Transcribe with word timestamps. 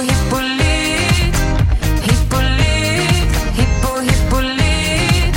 hippolyt 0.00 1.36
Hippolyt, 2.06 3.32
hippo 3.56 4.00
hippolyt 4.08 5.36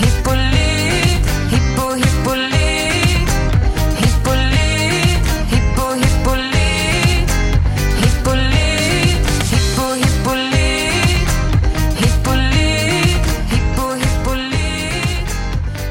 Hippolyt, 0.00 1.24
hippo 1.52 1.84
hippolyt 2.02 3.28
Hippolyt, 4.00 5.24
hippo 5.50 5.86
hippolyt 6.02 7.28
Hippolyt, 8.02 9.24
hippo 9.50 9.86
hippolyt 10.02 11.28
Hippolyt, 12.00 13.24
hippo 13.50 13.86
hippolyt 14.02 14.84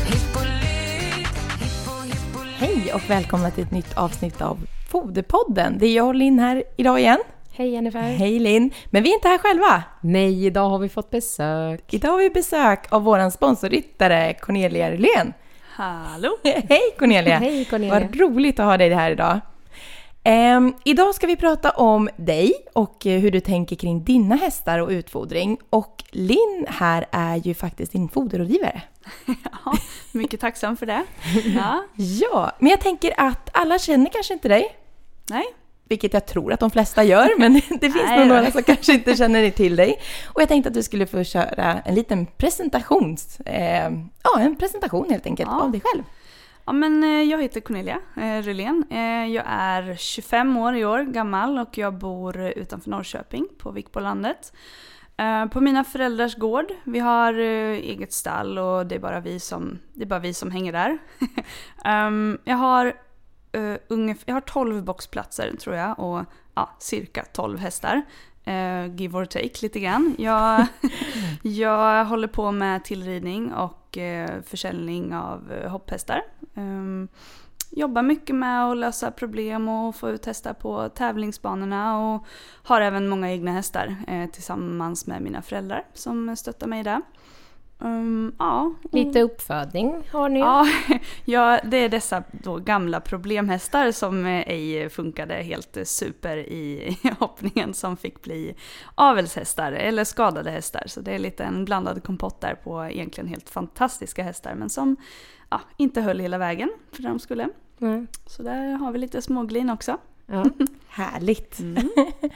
Hippolyt, 0.10 1.38
hippo 1.60 1.94
hippolyt 2.02 2.58
Hej 2.60 2.94
och 2.94 3.10
välkomna 3.10 3.52
till 3.52 3.64
ett 3.64 3.72
nytt 3.72 3.94
avsnitt 3.98 4.42
av 4.42 4.58
Foderpodden. 4.90 5.78
Det 5.80 5.86
är 5.86 5.96
jag 5.96 6.08
och 6.08 6.16
Linn 6.16 6.40
här 6.40 6.64
idag 6.78 7.00
igen. 7.00 7.20
Hej 7.56 7.70
Jennifer! 7.70 8.02
Hej 8.02 8.40
Linn! 8.40 8.72
Men 8.90 9.04
vi 9.04 9.10
är 9.10 9.14
inte 9.14 9.28
här 9.28 9.38
själva. 9.38 9.84
Nej, 10.02 10.46
idag 10.46 10.70
har 10.70 10.80
vi 10.80 10.90
fått 10.90 11.10
besök. 11.10 11.94
Idag 11.94 12.10
har 12.12 12.18
vi 12.18 12.30
besök 12.30 12.86
av 12.90 13.04
vår 13.04 13.30
sponsorryttare 13.30 14.34
Cornelia 14.34 14.92
Rylén. 14.92 15.34
Hallå! 15.76 16.38
Hej 16.44 16.82
Cornelia! 17.00 17.38
Hej 17.38 17.66
Cornelia! 17.66 18.00
Vad 18.00 18.16
roligt 18.20 18.60
att 18.60 18.66
ha 18.66 18.78
dig 18.78 18.90
här 18.90 19.12
idag. 19.12 19.40
Ehm, 20.24 20.74
idag 20.86 21.16
ska 21.16 21.28
vi 21.28 21.36
prata 21.36 21.70
om 21.72 22.10
dig 22.16 22.54
och 22.74 23.06
eh, 23.08 23.20
hur 23.20 23.32
du 23.32 23.40
tänker 23.40 23.76
kring 23.76 24.04
dina 24.04 24.36
hästar 24.36 24.80
och 24.80 24.90
utfodring. 24.90 25.58
Och 25.70 26.04
Linn 26.12 26.66
här 26.70 27.06
är 27.12 27.36
ju 27.36 27.54
faktiskt 27.54 27.92
din 27.92 28.10
foderrådgivare. 28.10 28.82
Ja, 29.66 29.74
mycket 30.12 30.40
tacksam 30.40 30.78
för 30.78 30.86
det. 30.86 31.04
Ja, 31.56 31.84
Ja, 31.96 32.52
men 32.60 32.70
jag 32.70 32.82
tänker 32.82 33.14
att 33.18 33.50
alla 33.54 33.80
känner 33.80 34.10
kanske 34.10 34.34
inte 34.34 34.48
dig. 34.48 34.76
nej, 35.30 35.46
Vilket 35.94 36.14
jag 36.14 36.26
tror 36.26 36.54
att 36.54 36.60
de 36.60 36.72
flesta 36.72 37.04
gör, 37.04 37.40
men 37.40 37.54
det 37.82 37.90
finns 37.92 38.10
nog 38.18 38.28
några 38.28 38.52
som 38.52 38.64
kanske 38.64 38.94
inte 38.94 39.16
känner 39.16 39.50
till 39.50 39.76
dig. 39.76 40.00
Och 40.34 40.42
jag 40.42 40.48
tänkte 40.50 40.68
att 40.68 40.74
du 40.74 40.84
skulle 40.84 41.06
få 41.08 41.24
köra 41.24 41.82
en 41.86 41.96
liten 41.96 42.26
presentations... 42.26 43.40
Eh, 43.40 43.92
ja, 44.24 44.40
en 44.40 44.56
presentation 44.56 45.10
helt 45.10 45.26
enkelt 45.26 45.50
Ja. 45.52 45.62
av 45.62 45.72
dig 45.72 45.82
själv. 45.86 46.04
Ja, 46.66 46.72
men 46.74 47.04
eh, 47.04 47.10
jag 47.10 47.42
heter 47.42 47.62
Cornelia 47.62 48.00
eh, 48.18 48.42
Rylén. 48.44 48.84
Eh, 48.90 49.26
Jag 49.34 49.44
är 49.48 49.96
25 49.96 50.58
år 50.58 50.76
i 50.76 50.86
år 50.86 51.00
gammal 51.00 51.60
och 51.60 51.78
jag 51.78 51.94
bor 51.94 52.42
utanför 52.42 52.90
Norrköping 52.90 53.48
på 53.58 53.72
Vikbolandet. 53.72 54.54
Eh, 55.18 55.46
På 55.46 55.62
mina 55.62 55.84
föräldrars 55.84 56.36
gård. 56.36 56.66
Vi 56.84 57.00
har 57.00 57.34
eget 57.34 58.14
stall 58.14 58.58
och 58.58 58.86
det 58.86 58.96
är 58.96 59.00
bara 59.00 59.20
vi 59.20 59.40
som, 59.40 59.80
det 59.94 60.04
är 60.04 60.08
bara 60.08 60.20
vi 60.20 60.34
som 60.34 60.52
hänger 60.52 60.72
där. 60.72 60.98
Ehm, 61.86 62.38
Jag 62.44 62.56
har, 62.58 62.94
uh, 63.58 63.78
ungefär, 63.88 64.24
jag 64.26 64.34
har 64.34 64.42
12 64.42 64.84
boxplatser 64.84 65.56
tror 65.56 65.76
jag 65.76 66.00
och 66.00 66.26
ja, 66.56 66.76
cirka 66.80 67.26
12 67.34 67.60
hästar. 67.60 68.02
Eh, 68.46 68.96
give 68.96 69.18
or 69.18 69.26
take 69.26 69.62
lite 69.62 69.80
grann. 69.80 70.16
Jag, 70.18 70.68
jag 71.42 72.06
håller 72.06 72.28
på 72.28 72.52
med 72.52 72.84
tillridning 72.84 73.54
och 73.54 73.98
eh, 73.98 74.42
försäljning 74.42 75.16
av 75.16 75.52
eh, 75.52 75.72
hopphästar. 75.72 76.22
Ehm, 76.56 77.08
jobbar 77.70 78.02
mycket 78.02 78.36
med 78.36 78.66
att 78.66 78.78
lösa 78.78 79.12
problem 79.12 79.70
och 79.70 79.96
få 79.96 80.10
ut 80.10 80.26
hästar 80.26 80.54
på 80.54 80.90
tävlingsbanorna 80.90 81.98
och 82.00 82.26
har 82.64 82.82
även 82.82 83.10
många 83.10 83.32
egna 83.32 83.52
hästar 83.52 83.96
eh, 84.08 84.30
tillsammans 84.30 85.08
med 85.08 85.22
mina 85.22 85.42
föräldrar 85.42 85.86
som 85.94 86.36
stöttar 86.36 86.68
mig 86.68 86.84
där. 86.84 87.02
Ehm, 87.84 88.36
ja, 88.40 88.74
Lite 88.92 89.22
uppfödning 89.22 90.04
har 90.12 90.30
ni. 90.30 90.40
Ja, 90.40 90.68
ja, 91.26 91.60
det 91.64 91.78
är 91.78 91.90
dessa 91.90 92.24
då 92.32 92.58
gamla 92.58 93.00
problemhästar 93.00 93.92
som 93.92 94.26
eh, 94.26 94.48
ej 94.48 94.90
funkade 94.90 95.34
helt 95.34 95.78
super 95.84 96.38
i 96.38 96.98
hoppningen 97.20 97.74
som 97.74 97.98
fick 97.98 98.22
bli 98.22 98.56
avelshästar 98.96 99.72
eller 99.72 100.04
skadade 100.04 100.52
hästar. 100.52 100.84
Så 100.88 101.02
det 101.02 101.12
är 101.12 101.20
lite 101.20 101.44
en 101.44 101.66
blandad 101.66 102.04
kompott 102.04 102.42
där 102.42 102.56
på 102.56 102.86
egentligen 102.86 103.28
helt 103.28 103.50
fantastiska 103.50 104.24
hästar 104.24 104.56
men 104.56 104.70
som 104.70 104.96
ja, 105.50 105.62
inte 105.78 106.02
höll 106.02 106.20
hela 106.20 106.38
vägen 106.38 106.70
för 106.92 107.04
de 107.04 107.20
skulle. 107.20 107.50
Mm. 107.82 108.08
Så 108.26 108.44
där 108.44 108.72
har 108.72 108.92
vi 108.92 109.00
lite 109.00 109.22
småglin 109.22 109.70
också. 109.70 109.98
Ja. 110.26 110.46
Härligt! 110.88 111.60
Mm. 111.60 111.90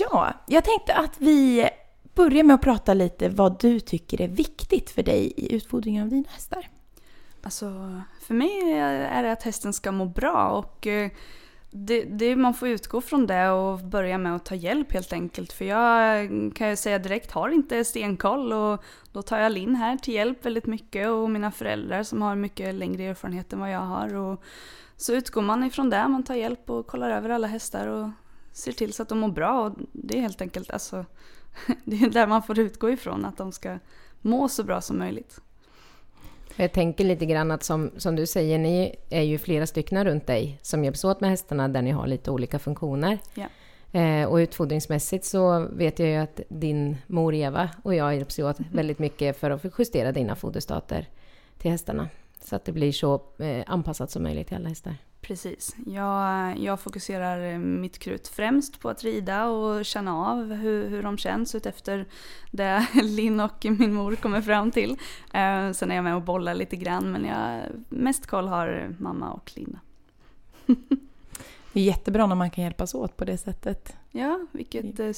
Ja, 0.00 0.32
jag 0.46 0.64
tänkte 0.64 0.94
att 0.94 1.14
vi 1.18 1.68
Börja 2.14 2.44
med 2.44 2.54
att 2.54 2.62
prata 2.62 2.94
lite 2.94 3.28
vad 3.28 3.60
du 3.60 3.80
tycker 3.80 4.20
är 4.20 4.28
viktigt 4.28 4.90
för 4.90 5.02
dig 5.02 5.32
i 5.36 5.54
utfodringen 5.54 6.02
av 6.02 6.08
dina 6.08 6.28
hästar. 6.28 6.70
Alltså, 7.42 8.00
för 8.20 8.34
mig 8.34 8.72
är 8.72 9.22
det 9.22 9.32
att 9.32 9.42
hästen 9.42 9.72
ska 9.72 9.92
må 9.92 10.06
bra 10.06 10.48
och 10.48 10.86
eh, 10.86 11.10
det, 11.70 12.02
det, 12.02 12.36
man 12.36 12.54
får 12.54 12.68
utgå 12.68 13.00
från 13.00 13.26
det 13.26 13.50
och 13.50 13.78
börja 13.78 14.18
med 14.18 14.36
att 14.36 14.44
ta 14.44 14.54
hjälp 14.54 14.92
helt 14.92 15.12
enkelt. 15.12 15.52
För 15.52 15.64
jag 15.64 16.20
mm, 16.20 16.50
kan 16.50 16.68
ju 16.68 16.76
säga 16.76 16.98
direkt 16.98 17.30
har 17.30 17.48
inte 17.48 17.84
stenkoll 17.84 18.52
och 18.52 18.84
då 19.12 19.22
tar 19.22 19.38
jag 19.38 19.52
Linn 19.52 19.74
här 19.74 19.96
till 19.96 20.14
hjälp 20.14 20.46
väldigt 20.46 20.66
mycket 20.66 21.08
och 21.08 21.30
mina 21.30 21.50
föräldrar 21.50 22.02
som 22.02 22.22
har 22.22 22.36
mycket 22.36 22.74
längre 22.74 23.04
erfarenhet 23.04 23.52
än 23.52 23.60
vad 23.60 23.70
jag 23.70 23.80
har. 23.80 24.14
Och 24.14 24.42
så 24.96 25.14
utgår 25.14 25.42
man 25.42 25.64
ifrån 25.64 25.90
det, 25.90 26.08
man 26.08 26.22
tar 26.22 26.34
hjälp 26.34 26.70
och 26.70 26.86
kollar 26.86 27.10
över 27.10 27.30
alla 27.30 27.46
hästar 27.46 27.86
och 27.86 28.10
ser 28.52 28.72
till 28.72 28.92
så 28.92 29.02
att 29.02 29.08
de 29.08 29.18
mår 29.18 29.28
bra. 29.28 29.60
Och 29.60 29.72
det 29.92 30.16
är 30.18 30.20
helt 30.20 30.40
enkelt 30.40 30.70
alltså, 30.70 31.04
det 31.84 31.96
är 31.96 32.10
där 32.10 32.26
man 32.26 32.42
får 32.42 32.58
utgå 32.58 32.90
ifrån, 32.90 33.24
att 33.24 33.36
de 33.36 33.52
ska 33.52 33.78
må 34.20 34.48
så 34.48 34.64
bra 34.64 34.80
som 34.80 34.98
möjligt. 34.98 35.40
Jag 36.56 36.72
tänker 36.72 37.04
lite 37.04 37.26
grann 37.26 37.50
att 37.50 37.62
som, 37.62 37.90
som 37.96 38.16
du 38.16 38.26
säger, 38.26 38.58
ni 38.58 38.94
är 39.10 39.22
ju 39.22 39.38
flera 39.38 39.66
stycken 39.66 40.04
runt 40.04 40.26
dig 40.26 40.58
som 40.62 40.84
hjälps 40.84 41.04
åt 41.04 41.20
med 41.20 41.30
hästarna 41.30 41.68
där 41.68 41.82
ni 41.82 41.90
har 41.90 42.06
lite 42.06 42.30
olika 42.30 42.58
funktioner. 42.58 43.18
Ja. 43.34 43.46
Eh, 44.00 44.28
och 44.28 44.36
utfodringsmässigt 44.36 45.24
så 45.24 45.68
vet 45.72 45.98
jag 45.98 46.08
ju 46.08 46.16
att 46.16 46.40
din 46.48 46.96
mor 47.06 47.34
Eva 47.34 47.70
och 47.82 47.94
jag 47.94 48.16
hjälps 48.16 48.38
åt 48.38 48.56
väldigt 48.72 48.98
mycket 48.98 49.40
för 49.40 49.50
att 49.50 49.64
justera 49.78 50.12
dina 50.12 50.36
foderstater 50.36 51.08
till 51.58 51.70
hästarna. 51.70 52.08
Så 52.40 52.56
att 52.56 52.64
det 52.64 52.72
blir 52.72 52.92
så 52.92 53.22
eh, 53.38 53.64
anpassat 53.66 54.10
som 54.10 54.22
möjligt 54.22 54.48
till 54.48 54.56
alla 54.56 54.68
hästar. 54.68 54.96
Precis. 55.26 55.76
Jag, 55.86 56.58
jag 56.58 56.80
fokuserar 56.80 57.58
mitt 57.58 57.98
krut 57.98 58.28
främst 58.28 58.80
på 58.80 58.88
att 58.88 59.04
rida 59.04 59.46
och 59.46 59.84
känna 59.84 60.16
av 60.16 60.52
hur, 60.52 60.88
hur 60.88 61.02
de 61.02 61.18
känns 61.18 61.54
utefter 61.54 62.06
det 62.50 62.86
Linn 63.02 63.40
och 63.40 63.66
min 63.78 63.94
mor 63.94 64.14
kommer 64.14 64.40
fram 64.40 64.70
till. 64.70 64.90
Eh, 65.32 65.70
sen 65.72 65.90
är 65.90 65.94
jag 65.94 66.04
med 66.04 66.16
och 66.16 66.22
bollar 66.22 66.54
lite 66.54 66.76
grann 66.76 67.12
men 67.12 67.24
jag, 67.24 67.62
mest 67.88 68.26
koll 68.26 68.48
har 68.48 68.94
mamma 68.98 69.30
och 69.32 69.52
Linn. 69.54 69.78
Det 71.72 71.80
är 71.80 71.84
jättebra 71.84 72.26
när 72.26 72.34
man 72.34 72.50
kan 72.50 72.64
hjälpas 72.64 72.94
åt 72.94 73.16
på 73.16 73.24
det 73.24 73.38
sättet. 73.38 73.96
Ja, 74.10 74.46
vilket 74.52 75.00
eh, 75.00 75.12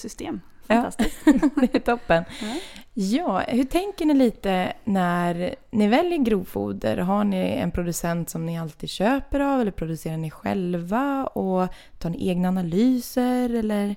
system. 0.67 0.77
Ja. 0.77 0.83
Fantastiskt. 0.83 1.25
Det 1.73 1.75
är 1.75 1.81
toppen. 1.81 2.25
Ja. 2.41 2.57
Ja, 2.99 3.39
hur 3.39 3.65
tänker 3.65 4.05
ni 4.05 4.15
lite 4.15 4.73
när 4.85 5.55
ni 5.71 5.89
väljer 5.89 6.19
grovfoder? 6.19 6.97
Har 6.97 7.25
ni 7.25 7.37
en 7.37 7.71
producent 7.71 8.31
som 8.31 8.47
ni 8.47 8.59
alltid 8.59 8.91
köper 8.91 9.41
av 9.41 9.61
eller 9.61 9.71
producerar 9.71 10.17
ni 10.17 10.31
själva? 10.31 11.27
Och 11.27 11.69
tar 11.99 12.11
ni 12.11 12.29
egna 12.29 12.49
analyser 12.49 13.55
eller? 13.55 13.97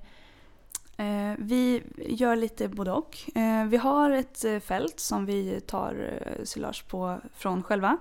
Eh, 0.98 1.34
vi 1.38 1.84
gör 1.98 2.36
lite 2.36 2.68
både 2.68 2.92
och. 2.92 3.18
Eh, 3.36 3.66
vi 3.66 3.78
har 3.78 4.12
ett 4.12 4.46
eh, 4.46 4.60
fält 4.60 5.00
som 5.00 5.26
vi 5.26 5.62
tar 5.62 6.20
silage 6.44 6.88
på 6.88 7.20
från 7.36 7.64
själva. 7.64 7.98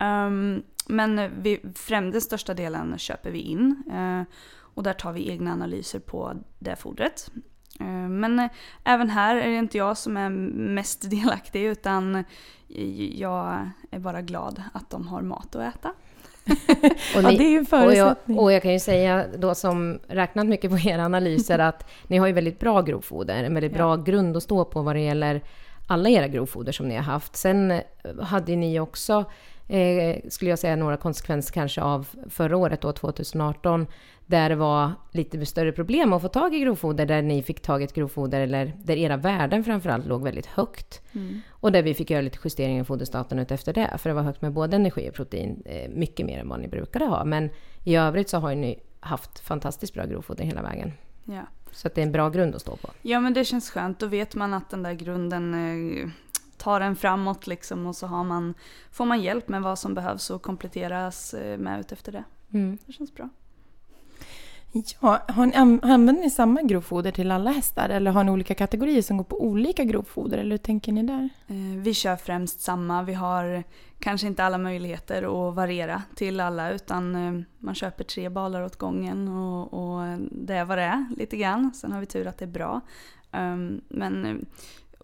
Um, 0.00 0.62
men 0.86 1.42
vi, 1.42 1.60
främst 1.74 2.12
den 2.12 2.20
största 2.20 2.54
delen 2.54 2.98
köper 2.98 3.30
vi 3.30 3.38
in. 3.38 3.82
Och 4.74 4.82
där 4.82 4.92
tar 4.92 5.12
vi 5.12 5.30
egna 5.30 5.52
analyser 5.52 5.98
på 5.98 6.34
det 6.58 6.76
fodret. 6.76 7.30
Eh, 7.80 7.86
men 8.08 8.38
eh, 8.38 8.50
även 8.84 9.10
här 9.10 9.36
är 9.36 9.48
det 9.48 9.56
inte 9.56 9.78
jag 9.78 9.96
som 9.96 10.16
är 10.16 10.28
mest 10.30 11.10
delaktig 11.10 11.62
utan 11.64 12.24
jag 13.12 13.70
är 13.90 13.98
bara 13.98 14.22
glad 14.22 14.62
att 14.72 14.90
de 14.90 15.08
har 15.08 15.22
mat 15.22 15.56
att 15.56 15.74
äta. 15.74 15.92
Och 17.16 17.22
Ja, 17.22 17.30
ni- 17.30 17.36
det 17.36 17.44
är 17.44 17.50
ju 17.50 17.64
en 17.72 17.86
och 17.86 17.94
jag, 17.94 18.16
och 18.38 18.52
jag 18.52 18.62
kan 18.62 18.72
ju 18.72 18.80
säga 18.80 19.24
då 19.38 19.54
som 19.54 19.98
räknat 20.08 20.46
mycket 20.46 20.70
på 20.70 20.78
era 20.88 21.04
analyser 21.04 21.58
att 21.58 21.90
ni 22.06 22.16
har 22.16 22.26
ju 22.26 22.32
väldigt 22.32 22.60
bra 22.60 22.82
grovfoder, 22.82 23.44
en 23.44 23.54
väldigt 23.54 23.74
bra 23.74 23.96
grund 23.96 24.36
att 24.36 24.42
stå 24.42 24.64
på 24.64 24.82
vad 24.82 24.96
det 24.96 25.00
gäller 25.00 25.40
alla 25.86 26.08
era 26.08 26.28
grovfoder 26.28 26.72
som 26.72 26.88
ni 26.88 26.94
har 26.96 27.02
haft. 27.02 27.36
Sen 27.36 27.70
eh, 27.70 27.80
hade 28.22 28.56
ni 28.56 28.80
också, 28.80 29.24
eh, 29.68 30.20
skulle 30.28 30.50
jag 30.50 30.58
säga, 30.58 30.76
några 30.76 30.96
konsekvenser 30.96 31.52
kanske 31.52 31.82
av 31.82 32.08
förra 32.30 32.56
året 32.56 32.80
då, 32.80 32.92
2018, 32.92 33.86
där 34.26 34.48
det 34.48 34.56
var 34.56 34.92
lite 35.12 35.46
större 35.46 35.72
problem 35.72 36.12
att 36.12 36.22
få 36.22 36.28
tag 36.28 36.54
i 36.54 36.60
grovfoder, 36.60 37.06
där 37.06 37.22
ni 37.22 37.42
fick 37.42 37.62
tag 37.62 37.82
i 37.82 37.84
ett 37.84 37.94
grovfoder, 37.94 38.40
eller 38.40 38.72
där 38.84 38.96
era 38.96 39.16
värden 39.16 39.64
framförallt 39.64 40.06
låg 40.06 40.22
väldigt 40.22 40.46
högt. 40.46 41.02
Och 41.50 41.72
där 41.72 41.82
vi 41.82 41.94
fick 41.94 42.10
göra 42.10 42.22
lite 42.22 42.38
justeringar 42.44 42.82
i 42.82 42.84
foderstaten 42.84 43.38
efter 43.38 43.72
det, 43.72 43.98
för 43.98 44.10
det 44.10 44.14
var 44.14 44.22
högt 44.22 44.42
med 44.42 44.52
både 44.52 44.76
energi 44.76 45.10
och 45.10 45.14
protein, 45.14 45.62
eh, 45.64 45.90
mycket 45.90 46.26
mer 46.26 46.38
än 46.38 46.48
vad 46.48 46.60
ni 46.60 46.68
brukade 46.68 47.04
ha. 47.04 47.24
Men 47.24 47.50
i 47.84 47.96
övrigt 47.96 48.28
så 48.28 48.38
har 48.38 48.54
ni 48.54 48.78
haft 49.00 49.38
fantastiskt 49.38 49.94
bra 49.94 50.04
grovfoder 50.04 50.44
hela 50.44 50.62
vägen. 50.62 50.92
Ja. 51.24 51.42
Så 51.70 51.86
att 51.86 51.94
det 51.94 52.00
är 52.00 52.06
en 52.06 52.12
bra 52.12 52.28
grund 52.30 52.54
att 52.54 52.60
stå 52.60 52.76
på. 52.76 52.88
Ja 53.02 53.20
men 53.20 53.34
det 53.34 53.44
känns 53.44 53.70
skönt. 53.70 53.98
Då 53.98 54.06
vet 54.06 54.34
man 54.34 54.54
att 54.54 54.70
den 54.70 54.82
där 54.82 54.92
grunden 54.92 55.54
tar 56.58 56.80
en 56.80 56.96
framåt 56.96 57.46
liksom 57.46 57.86
och 57.86 57.96
så 57.96 58.06
har 58.06 58.24
man, 58.24 58.54
får 58.90 59.04
man 59.04 59.22
hjälp 59.22 59.48
med 59.48 59.62
vad 59.62 59.78
som 59.78 59.94
behövs 59.94 60.30
och 60.30 60.42
kompletteras 60.42 61.34
eh, 61.34 61.58
med 61.58 61.80
ut 61.80 61.92
efter 61.92 62.12
det. 62.12 62.24
Mm. 62.52 62.78
Det 62.86 62.92
känns 62.92 63.14
bra. 63.14 63.28
Ja, 65.00 65.22
har 65.28 65.46
ni, 65.46 65.54
an- 65.54 65.80
använder 65.82 66.22
ni 66.22 66.30
samma 66.30 66.62
grovfoder 66.62 67.10
till 67.12 67.30
alla 67.30 67.50
hästar 67.50 67.88
eller 67.88 68.10
har 68.10 68.24
ni 68.24 68.30
olika 68.30 68.54
kategorier 68.54 69.02
som 69.02 69.16
går 69.16 69.24
på 69.24 69.42
olika 69.44 69.84
grovfoder 69.84 70.38
eller 70.38 70.50
hur 70.50 70.58
tänker 70.58 70.92
ni 70.92 71.02
där? 71.02 71.28
Eh, 71.46 71.56
Vi 71.82 71.94
kör 71.94 72.16
främst 72.16 72.60
samma. 72.60 73.02
Vi 73.02 73.14
har 73.14 73.64
kanske 73.98 74.26
inte 74.26 74.44
alla 74.44 74.58
möjligheter 74.58 75.48
att 75.48 75.54
variera 75.54 76.02
till 76.14 76.40
alla 76.40 76.70
utan 76.70 77.14
eh, 77.14 77.42
man 77.58 77.74
köper 77.74 78.04
tre 78.04 78.28
balar 78.28 78.62
åt 78.62 78.76
gången 78.76 79.28
och, 79.28 79.74
och 79.74 80.18
det 80.30 80.54
är 80.54 80.64
vad 80.64 80.78
det 80.78 80.84
är 80.84 81.06
lite 81.16 81.36
grann. 81.36 81.74
Sen 81.74 81.92
har 81.92 82.00
vi 82.00 82.06
tur 82.06 82.26
att 82.26 82.38
det 82.38 82.44
är 82.44 82.46
bra. 82.46 82.80
Um, 83.32 83.80
Men 83.88 84.46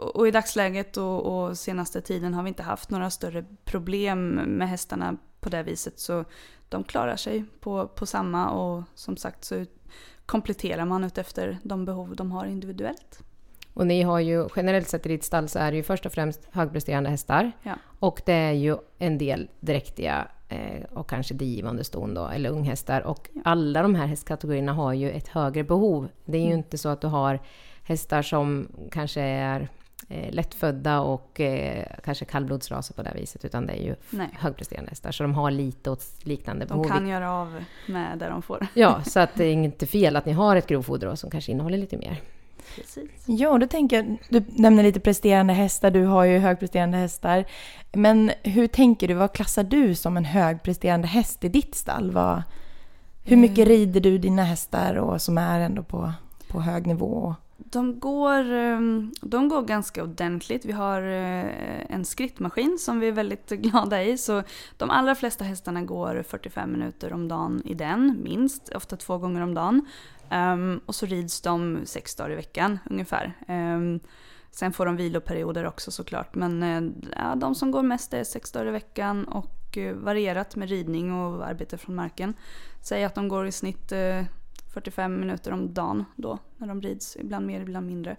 och 0.03 0.29
i 0.29 0.31
dagsläget 0.31 0.97
och, 0.97 1.27
och 1.27 1.59
senaste 1.59 2.01
tiden 2.01 2.35
har 2.35 2.43
vi 2.43 2.49
inte 2.49 2.63
haft 2.63 2.91
några 2.91 3.11
större 3.11 3.45
problem 3.65 4.29
med 4.35 4.69
hästarna 4.69 5.17
på 5.41 5.49
det 5.49 5.63
viset 5.63 5.99
så 5.99 6.25
de 6.69 6.85
klarar 6.85 7.17
sig 7.17 7.45
på, 7.61 7.89
på 7.89 8.07
samma 8.07 8.51
och 8.51 8.83
som 8.95 9.17
sagt 9.17 9.45
så 9.45 9.65
kompletterar 10.27 10.85
man 10.85 11.05
utefter 11.05 11.59
de 11.63 11.85
behov 11.85 12.17
de 12.17 12.33
har 12.33 12.47
individuellt. 12.47 13.23
Och 13.75 13.87
ni 13.87 14.03
har 14.03 14.21
ju 14.21 14.49
generellt 14.57 14.89
sett 14.89 15.07
i 15.07 15.09
ditt 15.09 15.25
stall 15.25 15.49
så 15.49 15.59
är 15.59 15.71
det 15.71 15.77
ju 15.77 15.83
först 15.83 16.07
och 16.07 16.13
främst 16.13 16.49
högpresterande 16.51 17.11
hästar. 17.11 17.53
Ja. 17.63 17.75
Och 17.99 18.23
det 18.27 18.33
är 18.33 18.53
ju 18.53 18.77
en 18.99 19.19
del 19.19 19.49
dräktiga 19.61 20.29
eh, 20.49 20.85
och 20.91 21.09
kanske 21.09 21.35
digivande 21.35 21.85
ston 21.85 22.15
då, 22.15 22.27
eller 22.27 22.51
unghästar. 22.51 23.01
Och 23.01 23.31
alla 23.45 23.83
de 23.83 23.95
här 23.95 24.07
hästkategorierna 24.07 24.73
har 24.73 24.93
ju 24.93 25.11
ett 25.11 25.29
högre 25.29 25.65
behov. 25.65 26.09
Det 26.25 26.39
är 26.39 26.47
ju 26.47 26.55
inte 26.55 26.79
så 26.79 26.89
att 26.89 27.01
du 27.01 27.07
har 27.07 27.41
hästar 27.83 28.23
som 28.23 28.69
kanske 28.91 29.21
är 29.21 29.69
eh, 30.09 30.33
lättfödda 30.33 31.01
och 31.01 31.41
eh, 31.41 31.87
kanske 32.05 32.25
kallblodsraser 32.25 32.95
på 32.95 33.03
det 33.03 33.09
här 33.09 33.17
viset, 33.17 33.45
utan 33.45 33.67
det 33.67 33.73
är 33.73 33.83
ju 33.85 33.97
Nej. 34.11 34.29
högpresterande 34.33 34.91
hästar. 34.91 35.13
Så 35.13 35.23
de 35.23 35.35
har 35.35 35.51
lite 35.51 35.91
åt 35.91 36.05
liknande 36.23 36.65
De 36.65 36.69
behov. 36.69 36.85
kan 36.85 37.09
göra 37.09 37.33
av 37.33 37.65
med 37.89 38.19
det 38.19 38.29
de 38.29 38.43
får. 38.43 38.67
Ja, 38.75 39.03
så 39.05 39.21
att 39.21 39.35
det 39.35 39.45
är 39.45 39.53
inte 39.53 39.87
fel 39.87 40.17
att 40.17 40.27
ni 40.27 40.33
har 40.33 40.57
ett 40.57 40.67
grovfoder 40.67 41.15
som 41.15 41.31
kanske 41.31 41.53
innehåller 41.53 41.79
lite 41.79 41.97
mer. 41.97 42.21
Precis. 42.77 43.11
Ja, 43.27 43.59
då 43.59 43.67
tänker 43.67 43.97
jag, 43.97 44.17
du 44.29 44.45
nämner 44.49 44.83
lite 44.83 45.01
presterande 45.01 45.53
hästar, 45.53 45.91
du 45.91 46.05
har 46.05 46.25
ju 46.25 46.39
högpresterande 46.39 46.99
hästar. 46.99 47.45
Men 47.93 48.33
hur 48.43 48.67
tänker 48.67 49.09
du, 49.09 49.15
vad 49.15 49.33
klassar 49.33 49.65
du 49.65 49.95
som 49.95 50.17
en 50.17 50.25
högpresterande 50.25 51.09
häst 51.09 51.45
i 51.45 51.49
ditt 51.49 51.75
stall? 51.75 52.11
Vad, 52.11 52.43
hur 53.25 53.37
mycket 53.37 53.69
rider 53.69 54.01
du 54.01 54.19
dina 54.19 54.45
hästar 54.45 54.95
och 54.95 55.23
som 55.23 55.39
är 55.39 55.61
ändå 55.61 55.83
på, 55.83 56.13
på 56.49 56.61
hög 56.61 56.87
nivå? 56.87 57.35
De 57.65 58.01
går, 58.01 58.53
ehm, 58.53 59.13
de 59.21 59.49
går 59.49 59.63
ganska 59.63 60.03
ordentligt. 60.03 60.65
Vi 60.65 60.73
har 60.73 61.03
eh, 61.03 61.95
en 61.95 62.05
skrittmaskin 62.05 62.79
som 62.79 63.01
vi 63.01 63.09
är 63.09 63.13
väldigt 63.13 63.49
glada 63.49 64.03
i. 64.03 64.19
Så 64.19 64.43
de 64.77 64.91
allra 64.91 65.15
flesta 65.15 65.45
hästarna 65.45 65.83
går 65.83 66.23
45 66.23 66.73
minuter 66.73 67.13
om 67.13 67.29
dagen 67.29 67.63
i 67.65 67.75
den, 67.75 68.19
minst. 68.23 68.69
Ofta 68.69 68.97
två 68.97 69.19
gånger 69.19 69.41
om 69.41 69.55
dagen. 69.55 69.87
Ehm, 70.31 70.81
och 70.87 70.95
så 70.95 71.07
rids 71.07 71.41
de 71.41 71.81
sex 71.85 72.15
dagar 72.15 72.31
i 72.31 72.37
veckan 72.37 72.79
ungefär. 72.91 73.37
Ehm, 73.49 74.01
sen 74.51 74.73
får 74.73 74.87
de 74.87 74.97
viloperioder 74.97 75.67
också 75.67 75.91
såklart. 75.91 76.35
Men 76.35 76.63
eh, 76.63 76.93
ja, 77.17 77.35
de 77.35 77.55
som 77.55 77.71
går 77.71 77.83
mest 77.83 78.15
är 78.15 78.25
sex 78.25 78.53
dagar 78.53 78.67
i 78.67 78.71
veckan 78.71 79.25
och 79.25 79.79
eh, 79.79 79.95
varierat 79.95 80.57
med 80.57 80.69
ridning 80.69 81.13
och 81.13 81.47
arbete 81.47 81.79
från 81.79 81.95
marken. 81.95 82.35
Säg 82.81 83.05
att 83.05 83.15
de 83.15 83.29
går 83.29 83.47
i 83.47 83.53
snitt 83.53 83.93
45 84.73 85.21
minuter 85.21 85.53
om 85.53 85.75
dagen 85.75 86.05
då 86.17 86.39
när 86.57 86.67
de 86.67 86.83
rids, 86.83 87.17
ibland 87.17 87.47
mer, 87.47 87.61
ibland 87.61 87.87
mindre. 87.87 88.17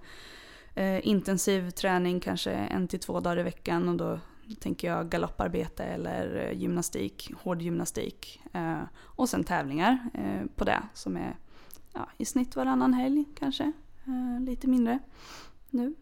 Eh, 0.76 1.08
intensiv 1.08 1.70
träning 1.70 2.20
kanske 2.20 2.52
en 2.52 2.88
till 2.88 3.00
två 3.00 3.20
dagar 3.20 3.40
i 3.40 3.44
veckan 3.44 3.90
och 3.90 3.96
då 3.96 4.20
tänker 4.60 4.88
jag 4.88 5.10
galopparbete 5.10 5.84
eller 5.84 6.36
eh, 6.36 6.58
gymnastik, 6.58 7.32
hård 7.42 7.62
gymnastik. 7.62 8.42
Eh, 8.54 8.82
och 8.96 9.30
sen 9.30 9.44
tävlingar 9.44 10.10
eh, 10.14 10.46
på 10.56 10.64
det 10.64 10.84
som 10.94 11.18
är 11.18 11.38
ja, 11.94 12.08
i 12.18 12.26
snitt 12.26 12.56
varannan 12.56 12.94
helg 12.94 13.26
kanske, 13.36 13.64
eh, 14.06 14.42
lite 14.46 14.68
mindre 14.68 15.00
nu. 15.70 15.96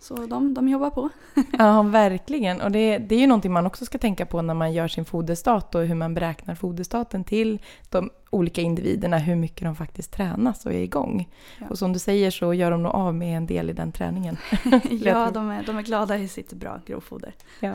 Så 0.00 0.14
de, 0.26 0.54
de 0.54 0.68
jobbar 0.68 0.90
på. 0.90 1.08
Ja, 1.58 1.82
verkligen. 1.82 2.60
Och 2.60 2.70
det, 2.70 2.98
det 2.98 3.14
är 3.14 3.18
ju 3.18 3.26
någonting 3.26 3.52
man 3.52 3.66
också 3.66 3.84
ska 3.84 3.98
tänka 3.98 4.26
på 4.26 4.42
när 4.42 4.54
man 4.54 4.72
gör 4.72 4.88
sin 4.88 5.04
foderstat 5.04 5.74
och 5.74 5.82
hur 5.82 5.94
man 5.94 6.14
beräknar 6.14 6.54
foderstaten 6.54 7.24
till 7.24 7.58
de 7.88 8.10
olika 8.30 8.60
individerna, 8.60 9.18
hur 9.18 9.36
mycket 9.36 9.64
de 9.64 9.76
faktiskt 9.76 10.12
tränas 10.12 10.66
och 10.66 10.72
är 10.72 10.78
igång. 10.78 11.28
Ja. 11.58 11.66
Och 11.70 11.78
som 11.78 11.92
du 11.92 11.98
säger 11.98 12.30
så 12.30 12.54
gör 12.54 12.70
de 12.70 12.82
nog 12.82 12.92
av 12.92 13.14
med 13.14 13.36
en 13.36 13.46
del 13.46 13.70
i 13.70 13.72
den 13.72 13.92
träningen. 13.92 14.36
ja, 14.90 15.30
de 15.30 15.50
är, 15.50 15.62
de 15.66 15.78
är 15.78 15.82
glada 15.82 16.18
i 16.18 16.28
sitt 16.28 16.52
bra 16.52 16.80
grovfoder. 16.86 17.34
Ja. 17.60 17.74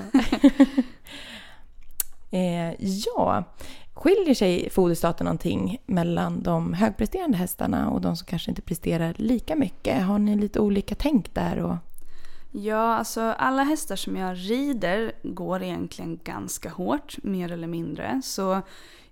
eh, 2.32 2.74
ja, 2.80 3.44
skiljer 3.94 4.36
sig 4.36 4.70
foderstaten 4.70 5.26
någonting 5.26 5.82
mellan 5.86 6.44
de 6.44 6.74
högpresterande 6.74 7.38
hästarna 7.38 7.90
och 7.90 8.02
de 8.02 8.18
som 8.18 8.26
kanske 8.26 8.52
inte 8.52 8.62
presterar 8.62 9.14
lika 9.18 9.56
mycket? 9.56 10.04
Har 10.04 10.20
ni 10.20 10.36
lite 10.36 10.60
olika 10.60 10.96
tänk 10.96 11.34
där? 11.34 11.58
Och... 11.58 11.76
Ja, 12.56 12.96
alltså 12.96 13.22
alla 13.22 13.64
hästar 13.64 13.96
som 13.96 14.16
jag 14.16 14.38
rider 14.38 15.12
går 15.24 15.64
egentligen 15.64 16.20
ganska 16.24 16.70
hårt, 16.70 17.18
mer 17.24 17.52
eller 17.52 17.68
mindre. 17.68 18.22
Så 18.24 18.62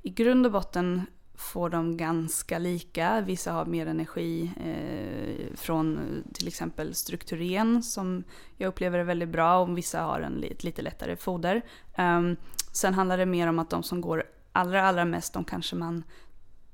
i 0.01 0.09
grund 0.09 0.45
och 0.45 0.51
botten 0.51 1.01
får 1.35 1.69
de 1.69 1.97
ganska 1.97 2.59
lika. 2.59 3.21
Vissa 3.21 3.51
har 3.51 3.65
mer 3.65 3.85
energi 3.85 4.51
eh, 4.65 5.55
från 5.55 5.97
eh, 5.97 6.33
till 6.33 6.47
exempel 6.47 6.95
strukturen 6.95 7.83
som 7.83 8.23
jag 8.57 8.67
upplever 8.67 8.99
är 8.99 9.03
väldigt 9.03 9.29
bra 9.29 9.59
och 9.59 9.77
vissa 9.77 10.01
har 10.01 10.21
en 10.21 10.33
lite, 10.33 10.65
lite 10.65 10.81
lättare 10.81 11.15
foder. 11.15 11.61
Um, 11.97 12.37
sen 12.73 12.93
handlar 12.93 13.17
det 13.17 13.25
mer 13.25 13.47
om 13.47 13.59
att 13.59 13.69
de 13.69 13.83
som 13.83 14.01
går 14.01 14.23
allra, 14.51 14.87
allra 14.87 15.05
mest, 15.05 15.33
de 15.33 15.43
kanske 15.43 15.75
man 15.75 16.03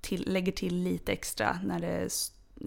till, 0.01 0.23
lägger 0.27 0.51
till 0.51 0.83
lite 0.83 1.11
extra 1.11 1.59
när 1.63 1.79
det, 1.79 2.09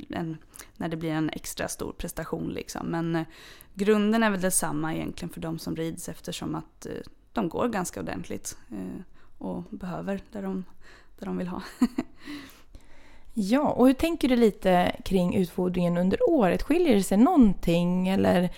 en, 0.09 0.37
när 0.77 0.89
det 0.89 0.97
blir 0.97 1.11
en 1.11 1.31
extra 1.31 1.69
stor 1.69 1.93
prestation. 1.93 2.49
Liksom. 2.49 2.87
Men 2.87 3.17
eh, 3.17 3.27
grunden 3.75 4.23
är 4.23 4.31
väl 4.31 4.41
detsamma 4.41 4.95
egentligen 4.95 5.33
för 5.33 5.41
de 5.41 5.59
som 5.59 5.77
rids 5.77 6.09
eftersom 6.09 6.55
att 6.55 6.87
eh, 6.87 6.93
de 7.33 7.49
går 7.49 7.69
ganska 7.69 8.01
ordentligt 8.01 8.59
eh, 8.71 9.03
och 9.39 9.63
behöver 9.71 10.21
det 10.33 10.41
de, 10.41 10.65
det 11.19 11.25
de 11.25 11.37
vill 11.37 11.49
ha. 11.49 11.63
Ja, 13.35 13.71
och 13.71 13.87
hur 13.87 13.95
tänker 13.95 14.29
du 14.29 14.37
lite 14.37 14.97
kring 15.05 15.35
utfodringen 15.35 15.97
under 15.97 16.31
året? 16.31 16.63
Skiljer 16.63 16.95
det 16.95 17.03
sig 17.03 17.19
någonting 17.19 18.09
eller 18.09 18.51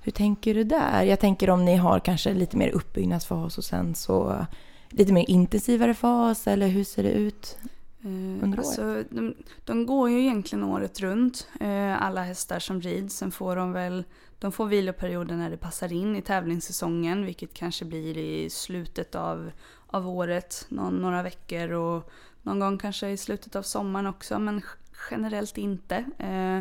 hur 0.00 0.12
tänker 0.12 0.54
du 0.54 0.64
där? 0.64 1.02
Jag 1.02 1.20
tänker 1.20 1.50
om 1.50 1.64
ni 1.64 1.76
har 1.76 2.00
kanske 2.00 2.34
lite 2.34 2.56
mer 2.56 2.68
uppbyggnadsfas 2.68 3.58
och 3.58 3.64
sen 3.64 3.94
så 3.94 4.46
lite 4.88 5.12
mer 5.12 5.30
intensivare 5.30 5.94
fas 5.94 6.46
eller 6.46 6.68
hur 6.68 6.84
ser 6.84 7.02
det 7.02 7.10
ut? 7.10 7.58
Eh, 8.00 8.44
Under 8.44 8.58
alltså, 8.58 9.04
de, 9.10 9.34
de 9.64 9.86
går 9.86 10.10
ju 10.10 10.20
egentligen 10.20 10.64
året 10.64 11.00
runt, 11.00 11.48
eh, 11.60 12.02
alla 12.02 12.22
hästar 12.22 12.58
som 12.58 12.80
rids. 12.80 13.16
Sen 13.16 13.30
får 13.30 13.56
de 13.56 13.72
väl 13.72 14.04
de 14.38 14.52
får 14.52 14.66
viloperioder 14.66 15.36
när 15.36 15.50
det 15.50 15.56
passar 15.56 15.92
in 15.92 16.16
i 16.16 16.22
tävlingssäsongen, 16.22 17.24
vilket 17.24 17.54
kanske 17.54 17.84
blir 17.84 18.18
i 18.18 18.50
slutet 18.50 19.14
av, 19.14 19.50
av 19.86 20.08
året, 20.08 20.66
någon, 20.68 20.96
några 20.96 21.22
veckor 21.22 21.72
och 21.72 22.10
någon 22.42 22.58
gång 22.58 22.78
kanske 22.78 23.08
i 23.08 23.16
slutet 23.16 23.56
av 23.56 23.62
sommaren 23.62 24.06
också, 24.06 24.38
men 24.38 24.62
generellt 25.10 25.58
inte. 25.58 25.96
Eh, 26.18 26.60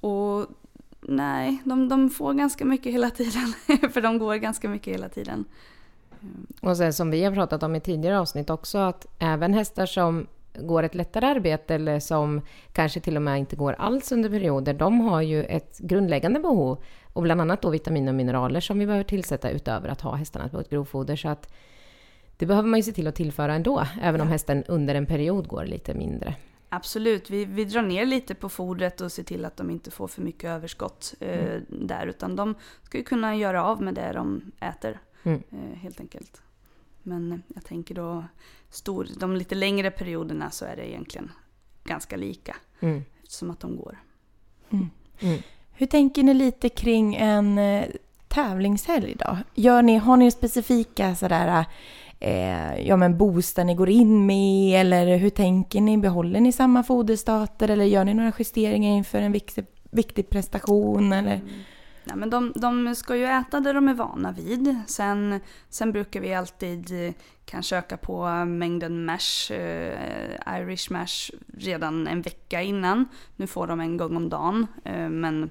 och 0.00 0.46
nej, 1.00 1.62
de, 1.64 1.88
de 1.88 2.10
får 2.10 2.34
ganska 2.34 2.64
mycket 2.64 2.92
hela 2.92 3.10
tiden, 3.10 3.52
för 3.92 4.00
de 4.00 4.18
går 4.18 4.34
ganska 4.34 4.68
mycket 4.68 4.94
hela 4.94 5.08
tiden. 5.08 5.44
Och 6.60 6.76
sen 6.76 6.92
som 6.92 7.10
vi 7.10 7.24
har 7.24 7.32
pratat 7.32 7.62
om 7.62 7.76
i 7.76 7.80
tidigare 7.80 8.18
avsnitt 8.18 8.50
också, 8.50 8.78
att 8.78 9.06
även 9.18 9.54
hästar 9.54 9.86
som 9.86 10.26
går 10.54 10.82
ett 10.82 10.94
lättare 10.94 11.26
arbete 11.26 11.74
eller 11.74 12.00
som 12.00 12.40
kanske 12.72 13.00
till 13.00 13.16
och 13.16 13.22
med 13.22 13.38
inte 13.38 13.56
går 13.56 13.72
alls 13.72 14.12
under 14.12 14.30
perioder, 14.30 14.74
de 14.74 15.00
har 15.00 15.22
ju 15.22 15.44
ett 15.44 15.78
grundläggande 15.78 16.40
behov 16.40 16.82
och 17.12 17.22
bland 17.22 17.40
annat 17.40 17.62
då 17.62 17.70
vitaminer 17.70 18.08
och 18.12 18.16
mineraler 18.16 18.60
som 18.60 18.78
vi 18.78 18.86
behöver 18.86 19.04
tillsätta 19.04 19.50
utöver 19.50 19.88
att 19.88 20.00
ha 20.00 20.14
hästarna 20.14 20.48
på 20.48 20.60
ett 20.60 20.70
grovfoder. 20.70 21.16
Så 21.16 21.28
att 21.28 21.52
det 22.36 22.46
behöver 22.46 22.68
man 22.68 22.78
ju 22.78 22.82
se 22.82 22.92
till 22.92 23.06
att 23.06 23.14
tillföra 23.14 23.54
ändå, 23.54 23.82
även 24.02 24.20
om 24.20 24.28
hästen 24.28 24.64
under 24.68 24.94
en 24.94 25.06
period 25.06 25.48
går 25.48 25.64
lite 25.64 25.94
mindre. 25.94 26.34
Absolut, 26.68 27.30
vi, 27.30 27.44
vi 27.44 27.64
drar 27.64 27.82
ner 27.82 28.06
lite 28.06 28.34
på 28.34 28.48
fodret 28.48 29.00
och 29.00 29.12
ser 29.12 29.22
till 29.22 29.44
att 29.44 29.56
de 29.56 29.70
inte 29.70 29.90
får 29.90 30.08
för 30.08 30.22
mycket 30.22 30.50
överskott 30.50 31.14
eh, 31.20 31.60
där. 31.68 32.06
Utan 32.06 32.36
de 32.36 32.54
ska 32.82 32.98
ju 32.98 33.04
kunna 33.04 33.36
göra 33.36 33.64
av 33.64 33.82
med 33.82 33.94
det 33.94 34.12
de 34.12 34.52
äter, 34.60 34.98
Mm. 35.24 35.42
eh, 35.50 35.78
helt 35.78 36.00
enkelt. 36.00 36.42
Men 37.02 37.42
jag 37.54 37.64
tänker 37.64 37.94
då, 37.94 38.24
stor, 38.70 39.08
de 39.18 39.36
lite 39.36 39.54
längre 39.54 39.90
perioderna 39.90 40.50
så 40.50 40.64
är 40.64 40.76
det 40.76 40.90
egentligen 40.90 41.30
ganska 41.84 42.16
lika. 42.16 42.56
Mm. 42.80 43.04
Eftersom 43.22 43.50
att 43.50 43.60
de 43.60 43.76
går. 43.76 43.98
Mm. 44.70 44.90
Hur 45.72 45.86
tänker 45.86 46.22
ni 46.22 46.34
lite 46.34 46.68
kring 46.68 47.14
en 47.14 47.58
eh, 47.58 47.84
tävlingshelg 48.28 49.16
då? 49.18 49.38
Gör 49.54 49.82
ni, 49.82 49.96
har 49.96 50.16
ni 50.16 50.30
specifika 50.30 51.14
sådär, 51.14 51.64
eh, 52.20 52.80
ja 52.88 52.96
men 52.96 53.18
booster 53.18 53.64
ni 53.64 53.74
går 53.74 53.90
in 53.90 54.26
med 54.26 54.80
eller 54.80 55.16
hur 55.16 55.30
tänker 55.30 55.80
ni? 55.80 55.98
Behåller 55.98 56.40
ni 56.40 56.52
samma 56.52 56.82
foderstater 56.82 57.68
eller 57.68 57.84
gör 57.84 58.04
ni 58.04 58.14
några 58.14 58.32
justeringar 58.38 58.90
inför 58.90 59.18
en 59.18 59.32
viktig, 59.32 59.64
viktig 59.90 60.30
prestation 60.30 61.12
eller? 61.12 61.40
Nej, 62.12 62.18
men 62.18 62.30
de, 62.30 62.52
de 62.54 62.94
ska 62.94 63.16
ju 63.16 63.24
äta 63.24 63.60
det 63.60 63.72
de 63.72 63.88
är 63.88 63.94
vana 63.94 64.32
vid. 64.32 64.76
Sen, 64.86 65.40
sen 65.68 65.92
brukar 65.92 66.20
vi 66.20 66.34
alltid 66.34 67.06
eh, 67.06 67.14
kanske 67.44 67.76
öka 67.76 67.96
på 67.96 68.44
mängden 68.44 69.04
mash, 69.04 69.52
eh, 69.52 70.60
Irish 70.60 70.92
mash, 70.92 71.30
redan 71.58 72.06
en 72.06 72.22
vecka 72.22 72.62
innan. 72.62 73.08
Nu 73.36 73.46
får 73.46 73.66
de 73.66 73.80
en 73.80 73.96
gång 73.96 74.16
om 74.16 74.28
dagen, 74.28 74.66
eh, 74.84 75.08
men 75.08 75.50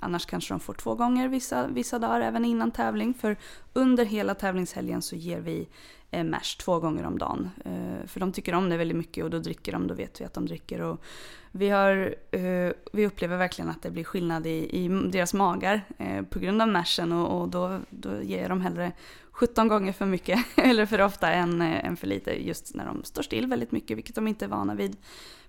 annars 0.00 0.26
kanske 0.26 0.54
de 0.54 0.60
får 0.60 0.74
två 0.74 0.94
gånger 0.94 1.28
vissa, 1.28 1.66
vissa 1.66 1.98
dagar 1.98 2.20
även 2.20 2.44
innan 2.44 2.70
tävling. 2.70 3.14
För 3.14 3.36
under 3.72 4.04
hela 4.04 4.34
tävlingshelgen 4.34 5.02
så 5.02 5.16
ger 5.16 5.40
vi 5.40 5.68
eh, 6.10 6.24
mash 6.24 6.58
två 6.60 6.80
gånger 6.80 7.04
om 7.04 7.18
dagen. 7.18 7.50
Eh, 7.64 8.06
för 8.06 8.20
de 8.20 8.32
tycker 8.32 8.54
om 8.54 8.68
det 8.68 8.76
väldigt 8.76 8.96
mycket 8.96 9.24
och 9.24 9.30
då 9.30 9.38
dricker 9.38 9.72
de, 9.72 9.86
då 9.86 9.94
vet 9.94 10.20
vi 10.20 10.24
att 10.24 10.34
de 10.34 10.46
dricker. 10.46 10.80
Och 10.80 11.04
vi, 11.52 11.68
har, 11.68 12.14
eh, 12.30 12.72
vi 12.92 13.06
upplever 13.06 13.36
verkligen 13.36 13.70
att 13.70 13.82
det 13.82 13.90
blir 13.90 14.04
skillnad 14.04 14.46
i, 14.46 14.84
i 14.84 14.88
deras 14.88 15.34
magar 15.34 15.80
eh, 15.98 16.22
på 16.22 16.38
grund 16.38 16.62
av 16.62 16.68
mashen 16.68 17.12
och, 17.12 17.40
och 17.40 17.48
då, 17.48 17.80
då 17.90 18.22
ger 18.22 18.48
de 18.48 18.60
hellre 18.60 18.92
17 19.30 19.68
gånger 19.68 19.92
för 19.92 20.06
mycket 20.06 20.38
eller 20.56 20.86
för 20.86 21.00
ofta 21.00 21.32
än, 21.32 21.62
eh, 21.62 21.84
än 21.84 21.96
för 21.96 22.06
lite 22.06 22.46
just 22.46 22.74
när 22.74 22.86
de 22.86 23.04
står 23.04 23.22
still 23.22 23.46
väldigt 23.46 23.72
mycket, 23.72 23.96
vilket 23.96 24.14
de 24.14 24.28
inte 24.28 24.44
är 24.44 24.48
vana 24.48 24.74
vid 24.74 24.96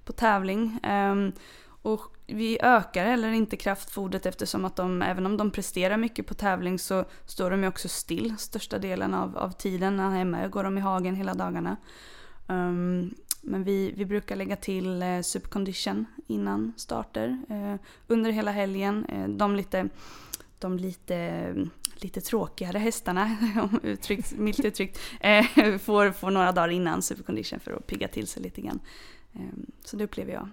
på 0.06 0.14
tävling. 0.14 0.80
Ehm, 0.84 1.32
och 1.86 2.18
vi 2.28 2.58
ökar 2.62 3.06
heller 3.06 3.32
inte 3.32 3.58
kraftfodret 3.58 4.26
eftersom 4.26 4.66
att 4.66 4.76
de, 4.76 5.02
även 5.02 5.26
om 5.26 5.38
de 5.38 5.52
presterar 5.52 5.98
mycket 5.98 6.28
på 6.28 6.34
tävling 6.34 6.80
så 6.80 7.06
står 7.26 7.52
de 7.52 7.62
ju 7.62 7.68
också 7.68 7.88
still 7.88 8.36
största 8.38 8.80
delen 8.80 9.14
av, 9.14 9.38
av 9.38 9.52
tiden. 9.52 9.96
När 9.96 10.10
hemma 10.10 10.48
går 10.48 10.64
de 10.64 10.78
i 10.78 10.82
hagen 10.82 11.16
hela 11.16 11.34
dagarna. 11.34 11.78
Um, 12.48 13.16
men 13.42 13.64
vi, 13.64 13.92
vi 13.92 14.06
brukar 14.06 14.36
lägga 14.36 14.56
till 14.56 15.02
eh, 15.02 15.22
supercondition 15.22 16.06
innan 16.28 16.74
starter 16.78 17.42
eh, 17.50 17.76
under 18.08 18.32
hela 18.32 18.52
helgen. 18.52 19.06
Eh, 19.06 19.28
de 19.28 19.56
lite, 19.56 19.90
de 20.60 20.78
lite, 20.78 21.56
lite 21.96 22.22
tråkigare 22.22 22.78
hästarna, 22.78 23.38
uttryckt, 23.84 24.32
milt 24.38 24.66
uttryckt, 24.66 25.00
eh, 25.20 25.46
får, 25.78 26.12
får 26.12 26.32
några 26.32 26.52
dagar 26.52 26.70
innan 26.70 27.02
supercondition 27.02 27.60
för 27.60 27.72
att 27.72 27.88
pigga 27.88 28.08
till 28.08 28.28
sig 28.28 28.44
lite 28.44 28.62
grann. 28.62 28.80
Eh, 29.34 29.42
så 29.84 29.98
det 29.98 30.04
upplever 30.04 30.34
jag 30.34 30.50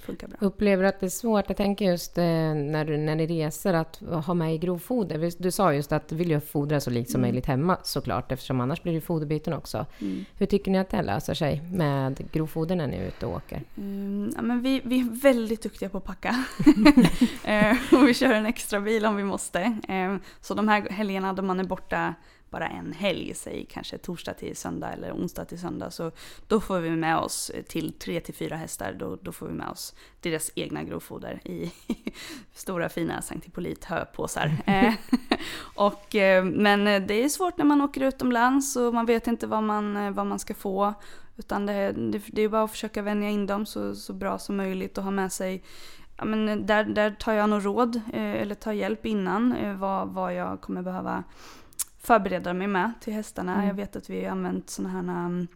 funkar 0.00 0.28
bra. 0.28 0.36
Upplever 0.40 0.84
att 0.84 1.00
det 1.00 1.06
är 1.06 1.10
svårt? 1.10 1.44
Jag 1.48 1.56
tänker 1.56 1.84
just 1.84 2.18
eh, 2.18 2.24
när, 2.24 2.84
du, 2.84 2.96
när 2.96 3.14
ni 3.14 3.26
reser 3.26 3.74
att 3.74 4.00
ha 4.26 4.34
med 4.34 4.54
i 4.54 4.58
grovfoder. 4.58 5.32
Du 5.42 5.50
sa 5.50 5.72
just 5.72 5.92
att 5.92 6.08
du 6.08 6.16
vill 6.16 6.30
ju 6.30 6.40
fodra 6.40 6.80
så 6.80 6.90
likt 6.90 7.10
som 7.10 7.18
Mm. 7.20 7.28
möjligt 7.28 7.46
hemma 7.46 7.76
såklart 7.82 8.32
eftersom 8.32 8.60
annars 8.60 8.82
blir 8.82 8.92
det 8.92 9.00
foderbyten 9.00 9.52
också. 9.52 9.86
Mm. 10.00 10.24
Hur 10.38 10.46
tycker 10.46 10.70
ni 10.70 10.78
att 10.78 10.90
det 10.90 11.02
löser 11.02 11.34
sig 11.34 11.62
med 11.72 12.32
grovfoder 12.32 12.76
när 12.76 12.86
ni 12.86 12.96
är 12.96 13.06
ute 13.08 13.26
och 13.26 13.36
åker? 13.36 13.62
Mm, 13.76 14.32
ja, 14.36 14.42
men 14.42 14.62
vi, 14.62 14.80
vi 14.84 15.00
är 15.00 15.22
väldigt 15.22 15.62
duktiga 15.62 15.88
på 15.88 15.98
att 15.98 16.04
packa. 16.04 16.44
eh, 17.44 17.76
och 17.92 18.08
vi 18.08 18.14
kör 18.14 18.32
en 18.32 18.46
extra 18.46 18.80
bil 18.80 19.06
om 19.06 19.16
vi 19.16 19.24
måste. 19.24 19.60
Eh, 19.88 20.16
så 20.40 20.54
de 20.54 20.68
här 20.68 20.88
helgerna 20.90 21.32
då 21.32 21.42
man 21.42 21.60
är 21.60 21.64
borta 21.64 22.14
bara 22.50 22.68
en 22.68 22.92
helg, 22.92 23.34
säg 23.34 23.66
kanske 23.70 23.98
torsdag 23.98 24.34
till 24.34 24.56
söndag 24.56 24.92
eller 24.92 25.12
onsdag 25.12 25.44
till 25.44 25.60
söndag, 25.60 25.90
så 25.90 26.10
då 26.48 26.60
får 26.60 26.78
vi 26.78 26.90
med 26.90 27.18
oss 27.18 27.52
till 27.68 27.92
tre 27.92 28.20
till 28.20 28.34
fyra 28.34 28.56
hästar, 28.56 28.92
då, 28.92 29.18
då 29.22 29.32
får 29.32 29.46
vi 29.46 29.52
med 29.52 29.68
oss 29.68 29.94
deras 30.20 30.50
egna 30.54 30.82
grovfoder 30.82 31.40
i 31.44 31.72
stora 32.54 32.88
fina 32.88 33.22
Sankt 33.22 33.46
Hippolyt 33.46 33.84
höpåsar. 33.84 34.50
Eh, 34.66 34.94
och, 35.74 36.14
eh, 36.14 36.44
men 36.44 36.84
det 37.06 37.24
är 37.24 37.28
svårt 37.28 37.58
när 37.58 37.64
man 37.64 37.80
åker 37.80 38.00
utomlands 38.00 38.76
och 38.76 38.94
man 38.94 39.06
vet 39.06 39.26
inte 39.26 39.46
vad 39.46 39.62
man, 39.62 39.96
eh, 39.96 40.10
vad 40.10 40.26
man 40.26 40.38
ska 40.38 40.54
få. 40.54 40.94
Utan 41.36 41.66
det, 41.66 41.92
det, 41.92 42.22
det 42.26 42.42
är 42.42 42.48
bara 42.48 42.62
att 42.62 42.70
försöka 42.70 43.02
vänja 43.02 43.30
in 43.30 43.46
dem 43.46 43.66
så, 43.66 43.94
så 43.94 44.12
bra 44.12 44.38
som 44.38 44.56
möjligt 44.56 44.98
och 44.98 45.04
ha 45.04 45.10
med 45.10 45.32
sig 45.32 45.62
Ja, 46.16 46.24
men 46.24 46.66
där, 46.66 46.84
där 46.84 47.10
tar 47.10 47.32
jag 47.32 47.50
nog 47.50 47.66
råd 47.66 47.96
eh, 47.96 48.32
eller 48.32 48.54
tar 48.54 48.72
hjälp 48.72 49.06
innan 49.06 49.52
eh, 49.52 49.76
vad, 49.76 50.08
vad 50.08 50.34
jag 50.34 50.60
kommer 50.60 50.82
behöva 50.82 51.24
förbereda 52.06 52.52
mig 52.52 52.66
med 52.66 52.92
till 53.00 53.12
hästarna. 53.12 53.54
Mm. 53.54 53.66
Jag 53.66 53.74
vet 53.74 53.96
att 53.96 54.10
vi 54.10 54.24
har 54.24 54.30
använt 54.32 54.70
sådana 54.70 55.12
här 55.12 55.26
um, 55.26 55.46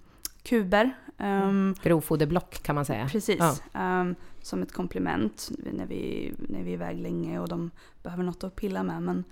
kuber. 0.42 0.90
Um, 1.18 1.74
Grovfoderblock 1.82 2.62
kan 2.62 2.74
man 2.74 2.84
säga. 2.84 3.08
Precis. 3.08 3.36
Ja. 3.38 3.56
ehm, 3.74 4.14
som 4.42 4.62
ett 4.62 4.72
komplement 4.72 5.50
när 5.72 5.86
vi, 5.86 6.32
när 6.38 6.62
vi 6.62 6.70
är 6.70 6.74
iväg 6.74 6.98
länge 6.98 7.38
och 7.38 7.48
de 7.48 7.70
behöver 8.02 8.22
något 8.24 8.44
att 8.44 8.56
pilla 8.56 8.82
med. 8.82 9.02
Men 9.02 9.24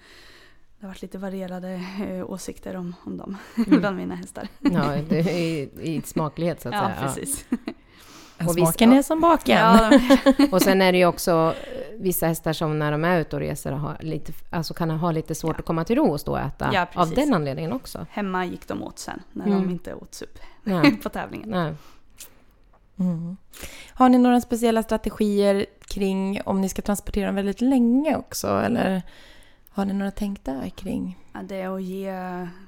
det 0.79 0.87
har 0.87 0.89
varit 0.89 1.03
lite 1.03 1.19
varierade 1.19 1.83
eh, 2.09 2.31
åsikter 2.31 2.77
om, 2.77 2.95
om 3.05 3.17
dem 3.17 3.37
Mm. 3.67 3.81
bland 3.81 3.97
mina 3.97 4.15
hästar. 4.15 4.49
Ja, 4.59 4.97
det 5.09 5.19
är 5.19 5.29
i, 5.39 5.71
i 5.83 6.03
smaklighet 6.05 6.61
så 6.63 6.69
att 6.69 6.75
Ja, 6.75 6.81
säga. 6.81 6.95
Ja. 7.01 7.07
precis. 7.15 7.45
Och 7.51 8.47
visst- 8.47 8.55
Smaken 8.55 8.93
är 8.93 9.03
som 9.03 9.21
baken. 9.21 9.57
Ja, 9.59 9.91
de- 10.37 10.49
Och 10.53 10.63
sen 10.63 10.83
är 10.83 10.93
det 10.93 10.99
ju 10.99 11.07
också 11.07 11.55
eh, 11.63 11.88
vissa 12.01 12.27
hästar 12.27 12.53
som 12.53 12.79
när 12.79 12.93
de 12.93 13.05
är 13.05 13.21
ute 13.21 13.37
och 13.37 13.41
reser 13.41 13.73
har 13.73 13.97
lite, 14.01 14.33
alltså 14.51 14.75
kan 14.75 14.91
ha 14.91 15.11
lite 15.11 15.35
svårt 15.35 15.55
Ja. 15.57 15.59
att 15.59 15.65
komma 15.67 15.85
till 15.85 15.97
ro 15.97 16.11
och 16.11 16.21
stå 16.21 16.33
och 16.33 16.41
äta. 16.41 16.71
Ja, 16.73 16.87
av 16.95 17.11
den 17.11 17.35
anledningen 17.35 17.73
också. 17.73 18.07
hemma 18.11 18.45
gick 18.47 18.69
de 18.69 18.83
åt 18.83 18.99
sen 18.99 19.23
när 19.33 19.47
Mm. 19.47 19.63
de 19.63 19.71
inte 19.71 19.95
åt 19.95 20.15
sup 20.15 20.39
Nej. 20.65 20.97
på 21.03 21.09
tävlingen. 21.09 21.49
Nej. 21.51 21.75
Mm. 22.99 23.37
Har 23.93 24.09
ni 24.09 24.19
några 24.19 24.41
speciella 24.41 24.83
strategier 24.83 25.67
kring 25.87 26.41
om 26.45 26.61
ni 26.61 26.69
ska 26.69 26.83
transportera 26.83 27.27
dem 27.27 27.35
väldigt 27.35 27.61
länge 27.61 28.17
också? 28.17 28.49
Eller 28.49 29.03
har 29.71 29.85
ni 29.85 29.93
några 29.95 30.11
tänk 30.11 30.45
där 30.45 30.69
kring? 30.69 31.19
Ja, 31.33 31.41
det 31.43 31.57
är 31.57 31.75
att 31.77 31.83
ge 31.83 32.13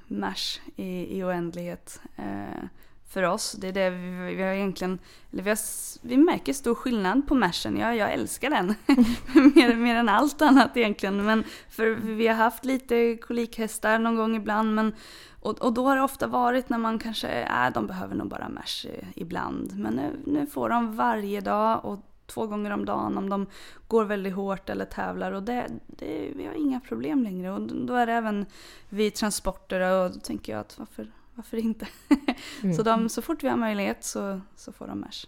mash 0.07 0.61
i, 0.77 1.19
i 1.19 1.25
oändlighet 1.25 2.01
eh, 2.17 2.65
för 3.11 3.23
oss. 3.23 3.53
Det 3.53 3.69
är 3.69 3.73
det 3.73 3.91
vi, 3.91 4.35
vi 4.35 4.43
har 4.43 4.53
egentligen, 4.53 4.99
eller 5.33 5.43
vi, 5.43 5.51
har, 5.51 5.59
vi 6.03 6.17
märker 6.17 6.53
stor 6.53 6.75
skillnad 6.75 7.27
på 7.27 7.35
mashen. 7.35 7.77
Jag, 7.77 7.97
jag 7.97 8.13
älskar 8.13 8.51
den 8.51 8.67
mer, 9.55 9.77
mer 9.77 9.97
än 9.97 10.09
allt 10.09 10.43
annat 10.43 10.77
egentligen. 10.77 11.25
Men 11.25 11.45
för 11.69 11.87
vi 11.91 12.27
har 12.27 12.35
haft 12.35 12.65
lite 12.65 13.17
kolikhästar 13.17 13.99
någon 13.99 14.17
gång 14.17 14.37
ibland. 14.37 14.75
Men, 14.75 14.95
och, 15.41 15.59
och 15.59 15.73
då 15.73 15.89
har 15.89 15.97
det 15.97 16.03
ofta 16.03 16.27
varit 16.27 16.69
när 16.69 16.79
man 16.79 16.99
kanske, 16.99 17.29
äh, 17.29 17.73
de 17.75 17.87
behöver 17.87 18.15
nog 18.15 18.29
bara 18.29 18.49
mash 18.49 18.87
eh, 18.87 19.09
ibland. 19.15 19.79
Men 19.79 19.95
nu, 19.95 20.21
nu 20.27 20.47
får 20.47 20.69
de 20.69 20.97
varje 20.97 21.41
dag 21.41 21.85
och 21.85 22.07
två 22.27 22.47
gånger 22.47 22.71
om 22.71 22.85
dagen 22.85 23.19
om 23.19 23.29
de 23.29 23.47
går 23.89 24.05
väldigt 24.05 24.35
hårt 24.35 24.69
eller 24.69 24.85
tävlar. 24.85 25.33
Och 25.33 25.43
det, 25.43 25.67
det, 25.87 26.33
vi 26.37 26.47
har 26.47 26.55
inga 26.55 26.81
problem 26.81 27.23
längre. 27.23 27.53
Och 27.53 27.61
då 27.61 27.95
är 27.95 28.07
det 28.07 28.13
även 28.13 28.47
vid 28.89 29.15
transporter 29.15 29.81
och 29.81 30.11
då 30.11 30.21
tänker 30.21 30.53
jag 30.53 30.61
att 30.61 30.79
varför, 30.79 31.07
varför 31.41 31.57
inte? 31.57 31.87
Mm. 32.63 32.77
Så, 32.77 32.83
de, 32.83 33.09
så 33.09 33.23
fort 33.23 33.43
vi 33.45 33.49
har 33.49 33.57
möjlighet 33.57 34.05
så, 34.05 34.41
så 34.57 34.73
får 34.73 34.87
de 34.87 35.01
mash 35.01 35.27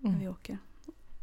när 0.00 0.08
Mm. 0.10 0.20
vi 0.20 0.28
åker. 0.28 0.58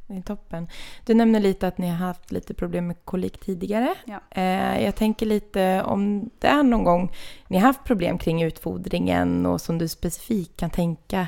Det 0.08 0.14
är 0.14 0.22
toppen. 0.22 0.68
Du 1.06 1.14
nämnde 1.14 1.40
lite 1.40 1.68
att 1.68 1.78
ni 1.78 1.88
har 1.90 1.96
haft 1.96 2.32
lite 2.32 2.54
problem 2.54 2.88
med 2.88 3.06
kolik 3.06 3.40
tidigare. 3.40 3.96
Ja. 4.06 4.20
Eh, 4.32 4.84
jag 4.84 4.96
tänker 4.96 5.26
lite 5.26 5.84
om 5.84 6.30
det 6.40 6.48
är 6.48 6.64
någon 6.64 6.84
gång 6.84 7.12
ni 7.48 7.58
har 7.58 7.68
haft 7.68 7.84
problem 7.84 8.18
kring 8.18 8.44
utfodringen 8.44 9.46
och 9.46 9.62
som 9.62 9.78
du 9.78 9.88
specifikt 9.88 10.58
kan 10.58 10.70
tänka. 10.70 11.28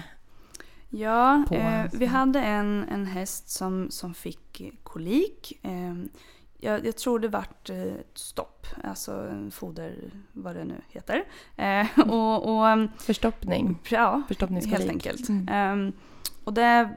Ja, 0.89 1.43
På, 1.47 1.55
eh, 1.55 1.85
vi 1.93 2.05
hade 2.05 2.39
en, 2.41 2.85
en 2.91 3.05
häst 3.05 3.49
som, 3.49 3.91
som 3.91 4.13
fick 4.13 4.61
kolik. 4.83 5.59
Eh, 5.61 5.95
jag, 6.59 6.85
jag 6.85 6.97
tror 6.97 7.19
det 7.19 7.27
vart 7.27 7.69
eh, 7.69 7.83
ett 7.83 8.17
stopp, 8.17 8.67
alltså 8.83 9.29
foder, 9.51 9.95
vad 10.33 10.55
det 10.55 10.63
nu 10.63 10.81
heter. 10.89 11.23
Eh, 11.55 11.99
och, 12.09 12.55
och 12.55 12.69
ehm, 12.69 12.87
Förstoppning. 12.97 13.79
ja, 13.89 14.21
helt 14.49 14.89
enkelt. 14.89 15.29
Mm. 15.29 15.47
Ehm, 15.51 15.93
och 16.43 16.53
det, 16.53 16.89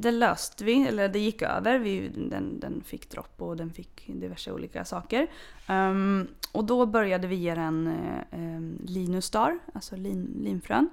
det 0.00 0.10
löste 0.10 0.64
vi, 0.64 0.86
eller 0.88 1.08
det 1.08 1.18
gick 1.18 1.42
över. 1.42 1.78
Vi, 1.78 2.08
den, 2.08 2.60
den 2.60 2.82
fick 2.86 3.10
dropp 3.10 3.42
och 3.42 3.56
den 3.56 3.70
fick 3.70 4.06
diverse 4.06 4.52
olika 4.52 4.84
saker. 4.84 5.26
Ehm, 5.66 6.28
och 6.52 6.64
då 6.64 6.86
började 6.86 7.26
vi 7.26 7.36
ge 7.36 7.54
den 7.54 7.86
eh, 7.86 8.38
um, 8.38 8.78
Linustar, 8.84 9.58
alltså 9.74 9.96
lin, 9.96 10.40
linfrön. 10.42 10.88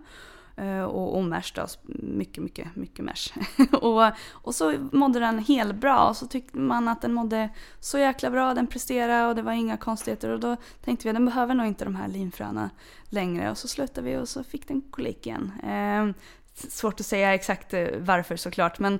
Eh, 0.57 0.83
och, 0.83 1.17
och 1.17 1.23
mash 1.23 1.51
då, 1.55 1.67
mycket, 1.85 2.43
mycket, 2.43 2.75
mycket 2.75 3.05
märs. 3.05 3.33
och, 3.71 4.11
och 4.31 4.55
så 4.55 4.89
mådde 4.91 5.19
den 5.19 5.39
helt 5.39 5.75
bra 5.75 6.07
och 6.07 6.17
så 6.17 6.27
tyckte 6.27 6.57
man 6.59 6.87
att 6.87 7.01
den 7.01 7.13
mådde 7.13 7.49
så 7.79 7.97
jäkla 7.97 8.29
bra, 8.29 8.53
den 8.53 8.67
presterade 8.67 9.27
och 9.27 9.35
det 9.35 9.41
var 9.41 9.51
inga 9.51 9.77
konstigheter. 9.77 10.29
Och 10.29 10.39
då 10.39 10.55
tänkte 10.83 11.03
vi 11.03 11.09
att 11.09 11.15
den 11.15 11.25
behöver 11.25 11.53
nog 11.53 11.67
inte 11.67 11.85
de 11.85 11.95
här 11.95 12.07
linfröna 12.07 12.69
längre. 13.09 13.51
Och 13.51 13.57
så 13.57 13.67
slutade 13.67 14.09
vi 14.09 14.17
och 14.17 14.29
så 14.29 14.43
fick 14.43 14.67
den 14.67 14.81
kolik 14.81 15.27
igen. 15.27 15.51
Eh, 15.63 16.23
svårt 16.53 16.99
att 16.99 17.05
säga 17.05 17.33
exakt 17.33 17.73
eh, 17.73 17.87
varför 17.99 18.35
såklart 18.35 18.79
men 18.79 18.93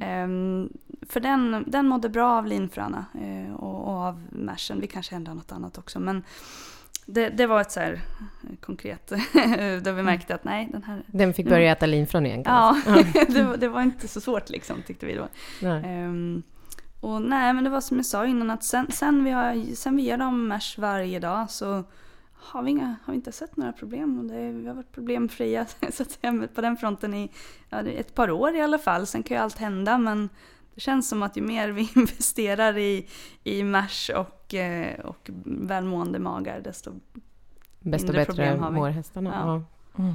eh, 0.00 0.68
för 1.08 1.20
den, 1.20 1.64
den 1.66 1.86
mådde 1.86 2.08
bra 2.08 2.32
av 2.38 2.46
linfröna 2.46 3.06
eh, 3.20 3.54
och, 3.54 3.88
och 3.88 3.94
av 3.94 4.22
märsen. 4.30 4.80
Vi 4.80 4.86
kanske 4.86 5.16
ändrar 5.16 5.34
något 5.34 5.52
annat 5.52 5.78
också 5.78 6.00
men 6.00 6.22
det, 7.06 7.28
det 7.28 7.46
var 7.46 7.60
ett 7.60 7.70
så 7.72 7.80
här 7.80 7.92
eh, 7.92 8.56
konkret 8.60 9.06
där 9.82 9.92
vi 9.92 10.02
märkte 10.02 10.34
att 10.34 10.44
nej 10.44 10.68
den 10.72 10.82
här 10.82 11.02
Den 11.06 11.34
fick 11.34 11.48
börja 11.48 11.72
äta 11.72 11.86
linfrön 11.86 12.26
igen 12.26 12.42
Ja, 12.46 12.76
det, 13.28 13.42
var- 13.42 13.56
det 13.56 13.68
var 13.68 13.82
inte 13.82 14.08
så 14.08 14.20
svårt 14.20 14.50
liksom 14.50 14.82
tyckte 14.82 15.06
vi 15.06 15.14
då. 15.14 15.28
Nej. 15.62 15.82
Ehm, 15.84 16.42
och 17.00 17.22
nej 17.22 17.52
men 17.54 17.64
det 17.64 17.70
var 17.70 17.80
som 17.80 17.96
jag 17.96 18.06
sa 18.06 18.26
innan 18.26 18.50
att 18.50 18.64
sen, 18.64 18.86
sen, 18.90 19.24
vi, 19.24 19.30
har, 19.30 19.74
sen 19.74 19.96
vi 19.96 20.02
ger 20.02 20.16
dem 20.16 20.48
mash 20.48 20.74
varje 20.78 21.18
dag 21.20 21.50
så 21.50 21.84
har 22.32 22.62
vi, 22.62 22.70
inga, 22.70 22.96
har 23.04 23.12
vi 23.12 23.16
inte 23.16 23.32
sett 23.32 23.56
några 23.56 23.72
problem. 23.72 24.18
Och 24.18 24.24
det, 24.24 24.50
vi 24.52 24.66
har 24.68 24.74
varit 24.74 24.92
problemfria 24.92 25.66
så 25.92 26.02
att 26.02 26.10
säga, 26.10 26.48
på 26.54 26.60
den 26.60 26.76
fronten 26.76 27.14
i 27.14 27.30
ja, 27.70 27.80
ett 27.80 28.14
par 28.14 28.30
år 28.30 28.54
i 28.56 28.60
alla 28.60 28.78
fall. 28.78 29.06
Sen 29.06 29.22
kan 29.22 29.36
ju 29.36 29.42
allt 29.42 29.58
hända 29.58 29.98
men 29.98 30.28
det 30.74 30.80
känns 30.80 31.08
som 31.08 31.22
att 31.22 31.36
ju 31.36 31.42
mer 31.42 31.68
vi 31.68 31.90
investerar 31.96 32.78
i, 32.78 33.08
i 33.44 33.62
mash 33.64 34.10
och 34.16 34.43
och, 34.54 34.60
eh, 34.60 34.98
och 35.04 35.30
välmående 35.44 36.18
magar 36.18 36.60
desto 36.60 36.90
Bäst 37.80 38.04
och 38.04 38.08
Mindre 38.08 38.12
bättre 38.12 38.24
problem 38.24 38.58
har 38.62 38.70
vi. 38.70 38.76
mår 38.76 38.88
hästarna. 38.88 39.30
Ja. 39.46 39.62
Ja. 39.96 40.02
Mm. 40.04 40.14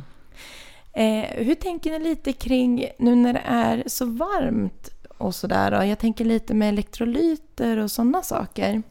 Eh, 0.94 1.46
hur 1.46 1.56
tänker 1.56 1.92
ni 1.92 2.00
lite 2.00 2.34
kring 2.34 2.86
nu 3.00 3.16
när 3.16 3.34
det 3.34 3.44
är 3.46 3.84
så 3.88 4.06
varmt 4.06 4.90
och 5.18 5.36
sådär? 5.36 5.84
Jag 5.84 6.00
tänker 6.00 6.26
lite 6.26 6.54
med 6.54 6.70
elektrolyter 6.70 7.78
och 7.78 7.92
sådana 7.92 8.22
saker. 8.22 8.82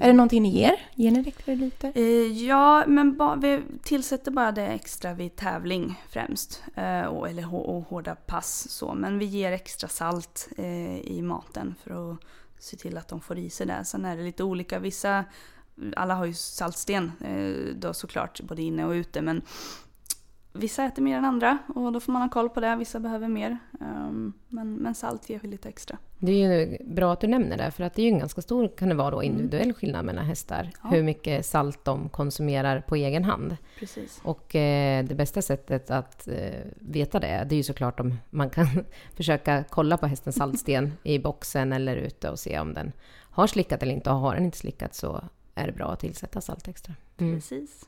Är 0.00 0.06
det 0.06 0.12
någonting 0.12 0.42
ni 0.42 0.48
ger? 0.48 0.76
Ger 0.94 1.10
ni 1.10 1.18
elektrolyter? 1.18 1.92
Eh, 1.94 2.46
Ja, 2.46 2.84
men 2.86 3.16
ba, 3.16 3.34
vi 3.34 3.62
tillsätter 3.82 4.30
bara 4.30 4.52
det 4.52 4.66
extra 4.66 5.14
vid 5.14 5.36
tävling 5.36 6.00
främst. 6.08 6.62
Eh, 6.74 7.02
och, 7.02 7.28
eller 7.28 7.54
och 7.54 7.82
hårda 7.88 8.14
pass 8.14 8.68
så. 8.70 8.94
Men 8.94 9.18
vi 9.18 9.24
ger 9.24 9.52
extra 9.52 9.88
salt 9.88 10.48
eh, 10.56 10.98
i 11.00 11.22
maten 11.22 11.74
för 11.82 12.12
att 12.12 12.18
se 12.60 12.76
till 12.76 12.98
att 12.98 13.08
de 13.08 13.20
får 13.20 13.38
i 13.38 13.50
sig 13.50 13.66
det. 13.66 13.84
Sen 13.84 14.04
är 14.04 14.16
det 14.16 14.22
lite 14.22 14.44
olika. 14.44 14.78
Vissa, 14.78 15.24
alla 15.96 16.14
har 16.14 16.24
ju 16.24 16.34
saltsten 16.34 17.12
eh, 17.20 17.74
då 17.74 17.94
såklart, 17.94 18.40
både 18.40 18.62
inne 18.62 18.84
och 18.84 18.92
ute. 18.92 19.22
Men 19.22 19.42
vissa 20.52 20.84
äter 20.84 21.02
mer 21.02 21.18
än 21.18 21.24
andra 21.24 21.58
och 21.74 21.92
då 21.92 22.00
får 22.00 22.12
man 22.12 22.22
ha 22.22 22.28
koll 22.28 22.48
på 22.48 22.60
det. 22.60 22.76
Vissa 22.76 23.00
behöver 23.00 23.28
mer. 23.28 23.58
Um, 23.80 24.32
men, 24.48 24.74
men 24.74 24.94
salt 24.94 25.30
ger 25.30 25.38
vi 25.38 25.48
lite 25.48 25.68
extra. 25.68 25.98
Det 26.18 26.32
är 26.32 26.36
ju 26.36 26.78
bra 26.84 27.12
att 27.12 27.20
du 27.20 27.26
nämner 27.26 27.56
det, 27.56 27.70
för 27.70 27.84
att 27.84 27.94
det 27.94 28.02
är 28.02 28.06
ju 28.06 28.12
en 28.12 28.18
ganska 28.18 28.42
stor, 28.42 28.68
kan 28.76 28.88
det 28.88 28.94
vara 28.94 29.10
då, 29.10 29.22
individuell 29.22 29.72
skillnad 29.72 30.04
mellan 30.04 30.24
hästar. 30.24 30.70
Ja. 30.82 30.88
Hur 30.88 31.02
mycket 31.02 31.46
salt 31.46 31.84
de 31.84 32.08
konsumerar 32.08 32.80
på 32.80 32.96
egen 32.96 33.24
hand. 33.24 33.56
Precis. 33.78 34.20
Och 34.24 34.54
eh, 34.54 35.04
det 35.04 35.14
bästa 35.14 35.42
sättet 35.42 35.90
att 35.90 36.28
eh, 36.28 36.60
veta 36.76 37.20
det, 37.20 37.46
det 37.48 37.54
är 37.54 37.56
ju 37.56 37.62
såklart 37.62 38.00
om 38.00 38.14
man 38.30 38.50
kan 38.50 38.66
försöka 39.16 39.64
kolla 39.70 39.96
på 39.96 40.06
hästens 40.06 40.36
saltsten 40.36 40.92
i 41.02 41.18
boxen 41.18 41.72
eller 41.72 41.96
ute 41.96 42.30
och 42.30 42.38
se 42.38 42.58
om 42.58 42.74
den 42.74 42.92
har 43.30 43.46
slickat 43.46 43.82
eller 43.82 43.94
inte. 43.94 44.10
Och 44.10 44.16
har 44.16 44.34
den 44.34 44.44
inte 44.44 44.58
slickat 44.58 44.94
så 44.94 45.24
är 45.54 45.66
det 45.66 45.72
bra 45.72 45.92
att 45.92 46.00
tillsätta 46.00 46.40
salt 46.40 46.68
extra. 46.68 46.94
Mm. 47.18 47.34
Precis. 47.34 47.84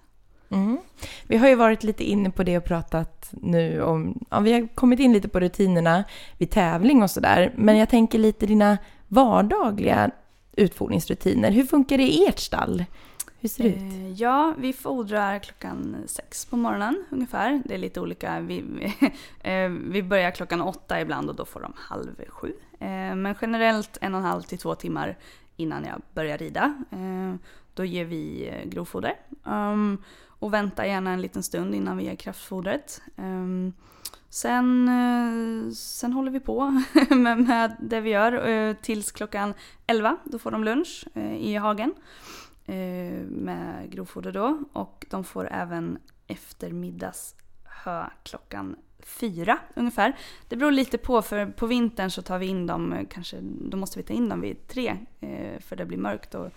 Mm. 0.53 0.79
Vi 1.27 1.37
har 1.37 1.49
ju 1.49 1.55
varit 1.55 1.85
lite 1.85 2.05
inne 2.05 2.31
på 2.31 2.43
det 2.43 2.57
och 2.57 2.65
pratat 2.65 3.29
nu 3.31 3.83
om... 3.83 4.25
Ja, 4.31 4.41
vi 4.41 4.53
har 4.53 4.69
kommit 4.75 5.01
in 5.01 5.13
lite 5.13 5.29
på 5.29 5.41
rutinerna 5.41 6.05
vid 6.39 6.51
tävling 6.51 7.03
och 7.03 7.11
sådär. 7.11 7.53
Men 7.57 7.77
jag 7.77 7.89
tänker 7.89 8.19
lite 8.19 8.47
dina 8.47 8.79
vardagliga 9.09 10.11
utfodringsrutiner. 10.57 11.51
Hur 11.51 11.65
funkar 11.65 11.99
det 11.99 12.05
i 12.05 12.27
ert 12.27 12.39
stall? 12.39 12.85
Hur 13.41 13.49
ser 13.49 13.65
det 13.65 13.71
ut? 13.71 13.77
Eh, 13.77 14.13
ja, 14.13 14.55
vi 14.59 14.73
fodrar 14.73 15.39
klockan 15.39 15.97
sex 16.07 16.47
på 16.47 16.57
morgonen 16.57 17.05
ungefär. 17.11 17.63
Det 17.65 17.75
är 17.75 17.79
lite 17.79 18.01
olika. 18.01 18.41
Vi, 18.41 18.65
vi 19.43 20.01
eh, 20.01 20.05
börjar 20.05 20.31
klockan 20.31 20.61
åtta 20.61 21.01
ibland 21.01 21.31
och 21.31 21.37
då 21.37 21.45
får 21.45 21.61
de 21.61 21.73
halv 21.77 22.25
sju. 22.29 22.53
Eh, 22.81 23.15
men 23.15 23.35
generellt 23.41 23.99
en 24.01 24.15
och 24.15 24.21
en 24.21 24.27
halv 24.27 24.43
till 24.43 24.59
två 24.59 24.75
timmar 24.75 25.17
innan 25.57 25.85
jag 25.85 26.03
börjar 26.15 26.39
rida. 26.39 26.75
Då 27.75 27.85
ger 27.85 28.05
vi 28.05 28.49
eh, 28.49 28.69
grovfoder. 28.69 29.17
Um, 29.45 30.03
och 30.27 30.55
väntar 30.55 30.85
gärna 30.85 31.11
en 31.13 31.21
liten 31.21 31.43
stund 31.43 31.75
innan 31.75 31.97
vi 31.97 32.05
ger 32.05 32.17
kraftfodret. 32.17 33.03
Um, 33.17 33.73
sen, 34.29 34.89
eh, 34.89 35.73
sen 35.73 36.13
håller 36.13 36.31
vi 36.31 36.41
på 36.41 36.83
med, 37.11 37.39
med 37.39 37.77
det 37.81 38.01
vi 38.01 38.11
gör 38.11 38.49
eh, 38.49 38.77
tills 38.77 39.13
klockan 39.13 39.55
11. 39.87 40.17
Då 40.25 40.39
får 40.39 40.51
de 40.51 40.65
lunch 40.65 41.05
i 41.39 41.55
hagen 41.55 41.95
med 43.29 43.91
grovfoder 43.91 44.33
då. 44.33 44.65
Och 44.73 45.07
de 45.11 45.25
får 45.25 45.53
även 45.53 45.99
eftermiddagshö 46.27 48.07
klockan 48.23 48.77
fyra 49.01 49.59
ungefär. 49.75 50.17
Det 50.49 50.57
beror 50.57 50.71
lite 50.71 50.99
på, 50.99 51.23
för 51.23 51.47
på 51.47 51.67
vintern 51.67 52.11
så 52.11 52.23
tar 52.23 52.39
vi 52.39 52.47
in 52.47 52.67
dem, 52.67 53.07
kanske, 53.11 53.37
då 53.43 53.77
måste 53.77 53.99
vi 53.99 54.03
ta 54.03 54.15
in 54.15 54.29
dem 54.29 54.41
vid 54.41 54.67
tre 54.69 54.97
för 55.61 55.77
det 55.77 55.87
blir 55.87 55.99
mörkt 55.99 56.35
och 56.35 56.51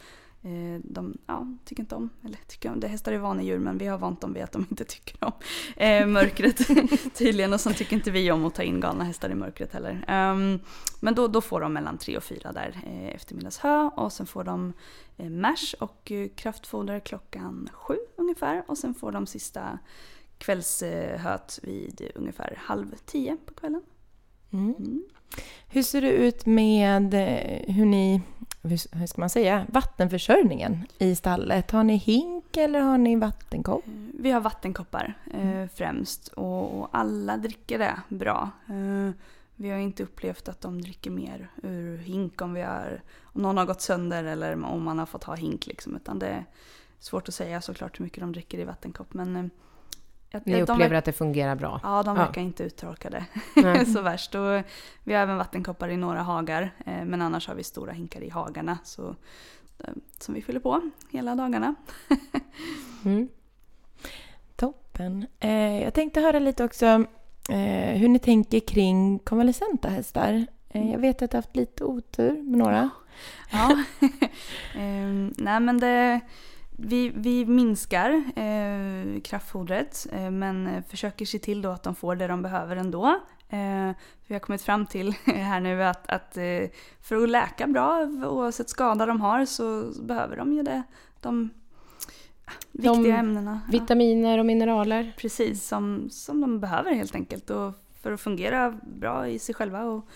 de 0.83 1.17
ja, 1.27 1.47
tycker 1.65 1.83
inte 1.83 1.95
om, 1.95 2.09
eller 2.23 2.37
tycker 2.47 2.71
om, 2.71 2.79
det 2.79 2.87
hästar 2.87 3.11
är 3.11 3.17
vana 3.17 3.43
djur 3.43 3.59
men 3.59 3.77
vi 3.77 3.87
har 3.87 3.97
vant 3.97 4.21
dem 4.21 4.33
vid 4.33 4.43
att 4.43 4.51
de 4.51 4.65
inte 4.69 4.83
tycker 4.83 5.23
om 5.23 5.31
eh, 5.75 6.07
mörkret 6.07 6.67
tydligen 7.13 7.53
och 7.53 7.61
sen 7.61 7.73
tycker 7.73 7.95
inte 7.95 8.11
vi 8.11 8.31
om 8.31 8.45
att 8.45 8.55
ta 8.55 8.63
in 8.63 8.79
galna 8.79 9.03
hästar 9.03 9.29
i 9.29 9.35
mörkret 9.35 9.73
heller. 9.73 10.05
Ehm, 10.07 10.59
men 10.99 11.15
då, 11.15 11.27
då 11.27 11.41
får 11.41 11.61
de 11.61 11.73
mellan 11.73 11.97
tre 11.97 12.17
och 12.17 12.23
fyra 12.23 12.51
där 12.51 12.81
eh, 12.85 13.15
eftermiddagshö 13.15 13.89
och 13.95 14.13
sen 14.13 14.25
får 14.25 14.43
de 14.43 14.73
eh, 15.17 15.29
mash 15.29 15.75
och 15.79 16.11
eh, 16.11 16.29
kraftfoder 16.35 16.99
klockan 16.99 17.69
sju 17.73 17.97
ungefär 18.15 18.63
och 18.67 18.77
sen 18.77 18.93
får 18.93 19.11
de 19.11 19.27
sista 19.27 19.79
kvällshöt 20.37 21.59
vid 21.63 22.01
eh, 22.01 22.07
ungefär 22.15 22.59
halv 22.61 22.95
tio 23.05 23.37
på 23.45 23.53
kvällen. 23.53 23.81
Mm. 24.51 24.75
Mm. 24.79 25.03
Hur 25.67 25.83
ser 25.83 26.01
det 26.01 26.11
ut 26.11 26.45
med 26.45 27.13
eh, 27.13 27.75
hur 27.75 27.85
ni, 27.85 28.21
hur 28.69 29.07
ska 29.07 29.21
man 29.21 29.29
säga, 29.29 29.65
vattenförsörjningen 29.69 30.85
i 30.97 31.15
stallet? 31.15 31.71
Har 31.71 31.83
ni 31.83 31.95
hink 31.95 32.57
eller 32.57 32.79
har 32.79 32.97
ni 32.97 33.15
vattenkopp? 33.15 33.83
Vi 34.19 34.31
har 34.31 34.41
vattenkoppar 34.41 35.17
eh, 35.33 35.67
främst 35.75 36.27
och, 36.27 36.79
och 36.79 36.89
alla 36.91 37.37
dricker 37.37 37.79
det 37.79 38.01
bra. 38.09 38.49
Eh, 38.67 39.13
vi 39.55 39.69
har 39.69 39.77
inte 39.77 40.03
upplevt 40.03 40.49
att 40.49 40.61
de 40.61 40.81
dricker 40.81 41.11
mer 41.11 41.49
ur 41.63 41.97
hink 41.97 42.41
om, 42.41 42.53
vi 42.53 42.61
har, 42.61 43.01
om 43.23 43.41
någon 43.41 43.57
har 43.57 43.65
gått 43.65 43.81
sönder 43.81 44.23
eller 44.23 44.63
om 44.63 44.83
man 44.83 44.99
har 44.99 45.05
fått 45.05 45.23
ha 45.23 45.35
hink. 45.35 45.67
Liksom, 45.67 45.95
utan 45.95 46.19
det 46.19 46.27
är 46.27 46.45
svårt 46.99 47.27
att 47.27 47.35
säga 47.35 47.61
såklart 47.61 47.99
hur 47.99 48.03
mycket 48.03 48.19
de 48.19 48.31
dricker 48.31 48.59
i 48.59 48.63
vattenkopp. 48.63 49.13
Men, 49.13 49.35
eh, 49.35 49.45
Ni 50.45 50.53
de 50.53 50.61
upplever 50.61 50.79
verkar- 50.79 50.95
att 50.97 51.05
det 51.05 51.13
fungerar 51.13 51.55
bra? 51.55 51.79
Ja, 51.83 52.03
de 52.03 52.17
Ja. 52.17 52.23
verkar 52.25 52.41
inte 52.41 52.63
uttorkade 52.63 53.25
så 53.93 54.01
värst. 54.01 54.35
Och 54.35 54.61
vi 55.03 55.13
har 55.13 55.21
även 55.21 55.37
vattenkoppar 55.37 55.89
i 55.89 55.97
några 55.97 56.21
hagar, 56.21 56.71
eh, 56.85 57.05
men 57.05 57.21
annars 57.21 57.47
har 57.47 57.55
vi 57.55 57.63
stora 57.63 57.91
hinkar 57.91 58.21
i 58.23 58.29
hagarna 58.29 58.77
så, 58.83 59.15
eh, 59.79 59.89
som 60.19 60.33
vi 60.35 60.41
fyller 60.41 60.59
på 60.59 60.81
hela 61.11 61.35
dagarna. 61.35 61.75
Mm. 63.05 63.27
Toppen. 64.55 65.25
Eh, 65.39 65.83
jag 65.83 65.93
tänkte 65.93 66.21
höra 66.21 66.39
lite 66.39 66.63
också 66.63 66.85
eh, 67.49 67.97
hur 67.97 68.07
ni 68.07 68.19
tänker 68.19 68.59
kring 68.59 69.19
konvalescenta 69.19 69.89
hästar. 69.89 70.45
Eh, 70.69 70.91
jag 70.91 70.99
vet 70.99 71.21
att 71.21 71.31
du 71.31 71.37
har 71.37 71.41
haft 71.41 71.55
lite 71.55 71.83
otur 71.83 72.31
med 72.31 72.57
några. 72.57 72.89
Ja. 73.51 73.83
Ehm, 74.75 75.33
nej 75.37 75.59
men 75.59 75.77
det, 75.79 76.19
vi, 76.77 77.11
vi 77.15 77.45
minskar 77.45 78.23
eh, 78.35 79.21
kraftfodret 79.21 80.07
eh, 80.11 80.31
men 80.31 80.83
försöker 80.83 81.25
se 81.25 81.39
till 81.39 81.61
då 81.61 81.69
att 81.69 81.83
de 81.83 81.95
får 81.95 82.15
det 82.15 82.27
de 82.27 82.41
behöver 82.41 82.75
ändå. 82.75 83.05
Eh, 83.49 83.91
vi 84.27 84.33
har 84.33 84.39
kommit 84.39 84.61
fram 84.61 84.85
till 84.85 85.11
här 85.25 85.59
nu 85.59 85.83
att, 85.83 86.07
att 86.07 86.37
eh, 86.37 86.69
för 87.01 87.23
att 87.23 87.29
läka 87.29 87.67
bra 87.67 88.01
oavsett 88.23 88.69
skada 88.69 89.05
de 89.05 89.21
har 89.21 89.45
så 89.45 89.91
behöver 90.01 90.37
de 90.37 90.53
ju 90.53 90.63
det. 90.63 90.83
De 91.21 91.49
viktiga 92.71 92.93
De 92.93 93.11
ämnena. 93.11 93.61
Vitaminer 93.71 94.37
och 94.37 94.45
mineraler? 94.45 95.13
Precis, 95.17 95.67
som, 95.67 96.09
som 96.11 96.41
de 96.41 96.59
behöver 96.59 96.93
helt 96.93 97.15
enkelt. 97.15 97.49
Och 97.49 97.73
för 98.01 98.11
att 98.11 98.21
fungera 98.21 98.79
bra 98.81 99.27
i 99.27 99.39
sig 99.39 99.55
själva 99.55 99.83
och 99.83 100.07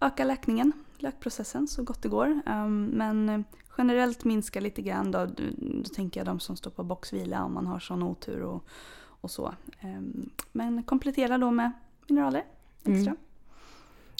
öka 0.00 0.24
läkningen, 0.24 0.72
läkprocessen 0.98 1.68
så 1.68 1.82
gott 1.82 2.02
det 2.02 2.08
går. 2.08 2.40
Um, 2.46 2.84
men 2.84 3.44
generellt 3.78 4.24
minska 4.24 4.60
lite 4.60 4.82
grann 4.82 5.10
då, 5.10 5.26
då, 5.26 5.42
tänker 5.94 6.20
jag 6.20 6.26
de 6.26 6.40
som 6.40 6.56
står 6.56 6.70
på 6.70 6.84
boxvila 6.84 7.44
om 7.44 7.54
man 7.54 7.66
har 7.66 7.78
sån 7.78 8.02
otur 8.02 8.42
och, 8.42 8.64
och 9.20 9.30
så. 9.30 9.54
Um, 9.82 10.30
men 10.52 10.82
komplettera 10.82 11.38
då 11.38 11.50
med 11.50 11.72
mineraler 12.08 12.44
extra. 12.84 13.10
Mm. 13.10 13.16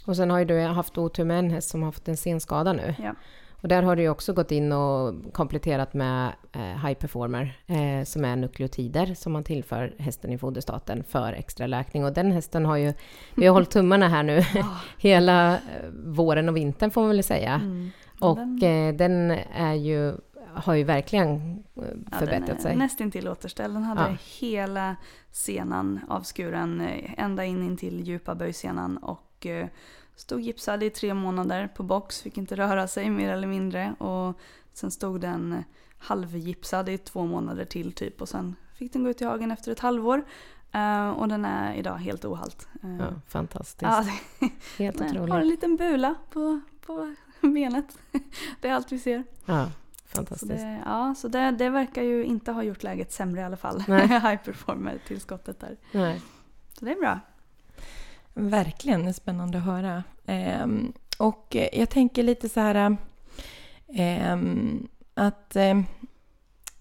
Och 0.07 0.17
sen 0.17 0.31
har 0.31 0.39
ju 0.39 0.45
du 0.45 0.61
haft 0.61 0.99
otur 0.99 1.25
med 1.25 1.39
en 1.39 1.51
häst 1.51 1.69
som 1.69 1.83
har 1.83 1.93
fått 1.93 2.09
en 2.09 2.17
senskada 2.17 2.73
nu. 2.73 2.95
Ja. 2.99 3.15
Och 3.61 3.69
där 3.69 3.83
har 3.83 3.97
du 3.97 4.03
ju 4.03 4.09
också 4.09 4.33
gått 4.33 4.53
in 4.53 4.73
och 4.73 5.15
kompletterat 5.33 5.95
med 5.95 6.33
eh, 6.53 6.87
High 6.87 6.95
Performer 6.95 7.59
eh, 7.67 8.05
som 8.05 8.25
är 8.25 8.37
nukleotider 8.37 9.15
som 9.15 9.33
man 9.33 9.45
tillför 9.45 9.95
hästen 9.99 10.33
i 10.33 10.39
foderstaten 10.39 11.05
för 11.05 11.33
extra 11.33 11.67
läkning. 11.67 12.05
Och 12.05 12.13
den 12.13 12.33
hästen 12.33 12.67
har 12.67 12.77
ju, 12.77 12.93
vi 13.35 13.47
har 13.47 13.55
hållit 13.55 13.71
tummarna 13.71 14.09
här 14.09 14.23
nu 14.23 14.43
hela 14.99 15.55
eh, 15.55 15.61
våren 16.05 16.49
och 16.49 16.57
vintern 16.57 16.91
får 16.91 17.01
man 17.01 17.11
väl 17.11 17.23
säga. 17.23 17.55
Mm. 17.55 17.91
Och 18.21 18.37
den- 18.37 18.63
eh, 18.63 18.95
den 18.95 19.31
är 19.55 19.75
ju, 19.75 20.15
har 20.55 20.75
ju 20.75 20.85
verkligen 20.85 21.27
eh, 21.77 21.83
Ja, 22.11 22.19
förbättrat 22.19 22.47
den 22.47 22.59
sig. 22.61 22.77
Nästintill 22.77 23.29
återställd. 23.29 23.75
Den 23.75 23.83
hade 23.85 24.01
Ja. 24.01 24.17
hela 24.39 24.97
senan 25.31 26.01
avskuren 26.09 26.81
eh, 26.81 27.15
ända 27.25 27.45
in, 27.45 27.63
in 27.63 27.77
till 27.77 28.01
djupa 28.09 28.35
böjsenan 28.35 28.97
och 28.97 29.47
eh, 29.47 29.67
stod 30.17 30.41
gipsad 30.41 30.83
i 30.83 30.91
tre 30.91 31.15
månader 31.15 31.69
på 31.77 31.83
box, 31.83 32.23
fick 32.23 32.39
inte 32.39 32.57
röra 32.57 32.89
sig 32.89 33.11
mer 33.11 33.33
eller 33.33 33.47
mindre. 33.49 33.95
Och 33.99 34.39
sen 34.73 34.91
stod 34.91 35.21
den 35.21 35.65
halvgipsad 35.99 36.89
i 36.89 36.99
två 36.99 37.27
månader 37.27 37.65
till 37.65 37.93
typ 37.93 38.21
och 38.23 38.29
sen 38.29 38.57
fick 38.75 38.93
den 38.93 39.05
gå 39.05 39.11
ut 39.11 39.23
i 39.23 39.25
hagen 39.25 39.51
efter 39.51 39.73
ett 39.73 39.81
halvår. 39.81 40.25
Eh, 40.73 41.09
och 41.11 41.29
den 41.29 41.45
är 41.45 41.75
idag 41.75 41.95
helt 41.97 42.25
ohalt. 42.25 42.69
Eh, 42.83 42.97
Ja, 42.97 43.07
fantastiskt. 43.29 43.83
ja, 43.83 44.05
Helt 44.79 44.99
den 44.99 45.09
har 45.09 45.15
en 45.17 45.23
otroligt. 45.23 45.47
liten 45.47 45.77
bula 45.77 46.15
på, 46.31 46.61
på 46.87 47.15
benet. 47.55 47.99
Det 48.61 48.69
är 48.69 48.73
allt 48.73 48.93
vi 48.93 48.99
ser. 48.99 49.25
Ja, 49.47 49.71
Så, 50.11 50.17
fantastiskt. 50.17 50.51
det, 50.51 50.83
ja, 50.85 51.15
så 51.19 51.29
det, 51.29 51.51
det 51.51 51.69
verkar 51.71 52.03
ju 52.03 52.25
inte 52.25 52.53
ha 52.53 52.63
gjort 52.63 52.83
läget 52.83 53.13
sämre 53.13 53.41
i 53.41 53.45
alla 53.45 53.57
fall. 53.57 53.81
High 53.87 54.37
performer-tillskottet 54.45 55.61
där. 55.61 55.77
Nej. 55.93 56.21
Så 56.79 56.85
det 56.85 56.91
är 56.93 57.01
bra. 57.01 57.21
Verkligen 58.35 59.03
det 59.03 59.09
är 59.09 59.13
spännande 59.13 59.59
att 59.59 59.65
höra. 59.65 60.05
Ehm, 60.27 60.93
och 61.19 61.57
eh, 61.57 61.69
jag 61.81 61.91
tänker 61.91 62.23
lite 62.23 62.49
så 62.49 62.61
här... 62.61 62.97
ehm, 63.89 64.89
att... 65.15 65.57
Eh, 65.57 65.81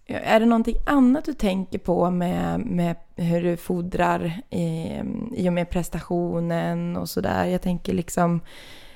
är 0.08 0.40
det 0.40 0.46
någonting 0.46 0.76
annat 0.86 1.26
du 1.26 1.34
tänker 1.34 1.80
på 1.80 2.10
med, 2.10 2.60
med 2.60 2.96
hur 3.16 3.42
du 3.42 3.58
fodrar 3.58 4.42
i, 4.50 5.00
i 5.36 5.50
och 5.50 5.54
med 5.54 5.70
prestationen 5.70 6.98
och 6.98 7.10
sådär? 7.10 7.46
Jag 7.46 7.62
tänker 7.62 7.94
liksom... 7.94 8.42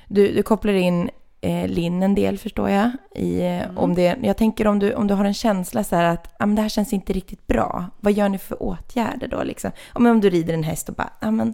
Du, 0.08 0.34
du 0.34 0.44
kopplar 0.44 0.74
in 0.74 1.10
eh, 1.42 1.68
Linn 1.68 2.04
en 2.04 2.16
del 2.16 2.38
förstår 2.38 2.70
jag. 2.70 2.92
I, 3.16 3.42
Mm. 3.42 3.78
om 3.78 3.96
det, 3.96 4.18
jag 4.22 4.38
tänker 4.38 4.68
om 4.68 4.80
du, 4.80 4.94
om 4.94 5.08
du 5.08 5.14
har 5.14 5.26
en 5.26 5.34
känsla 5.34 5.84
så 5.84 5.96
här 5.96 6.04
att 6.06 6.36
ah, 6.40 6.46
men 6.46 6.56
det 6.56 6.62
här 6.62 6.70
känns 6.70 6.94
inte 6.94 7.14
riktigt 7.14 7.48
bra. 7.48 7.86
Vad 8.00 8.14
gör 8.14 8.30
ni 8.30 8.38
för 8.38 8.64
åtgärder 8.64 9.28
då? 9.28 9.44
Liksom? 9.44 9.72
Om, 9.94 10.06
om 10.06 10.22
du 10.22 10.30
rider 10.30 10.54
en 10.54 10.64
häst 10.64 10.90
och 10.90 10.96
bara 10.96 11.10
ah, 11.20 11.32
men 11.32 11.54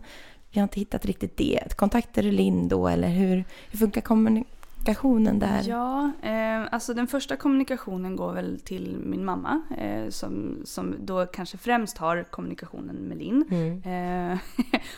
vi 0.51 0.59
har 0.59 0.63
inte 0.63 0.79
hittat 0.79 1.05
riktigt 1.05 1.37
det. 1.37 1.77
Kontaktar 1.77 2.23
du 2.23 2.31
Linn 2.31 2.67
då 2.67 2.87
eller 2.87 3.07
hur, 3.09 3.43
hur 3.71 3.79
funkar 3.79 4.01
kommunikationen 4.01 5.39
där? 5.39 5.61
Ja, 5.67 6.11
eh, 6.21 6.67
alltså 6.71 6.93
den 6.93 7.07
första 7.07 7.35
kommunikationen 7.35 8.15
går 8.15 8.33
väl 8.33 8.59
till 8.59 8.97
min 9.03 9.25
mamma 9.25 9.61
eh, 9.77 10.09
som, 10.09 10.61
som 10.65 10.95
då 10.99 11.25
kanske 11.25 11.57
främst 11.57 11.97
har 11.97 12.23
kommunikationen 12.23 12.95
med 12.95 13.17
Linn. 13.17 13.45
Mm. 13.51 14.31
Eh, 14.31 14.37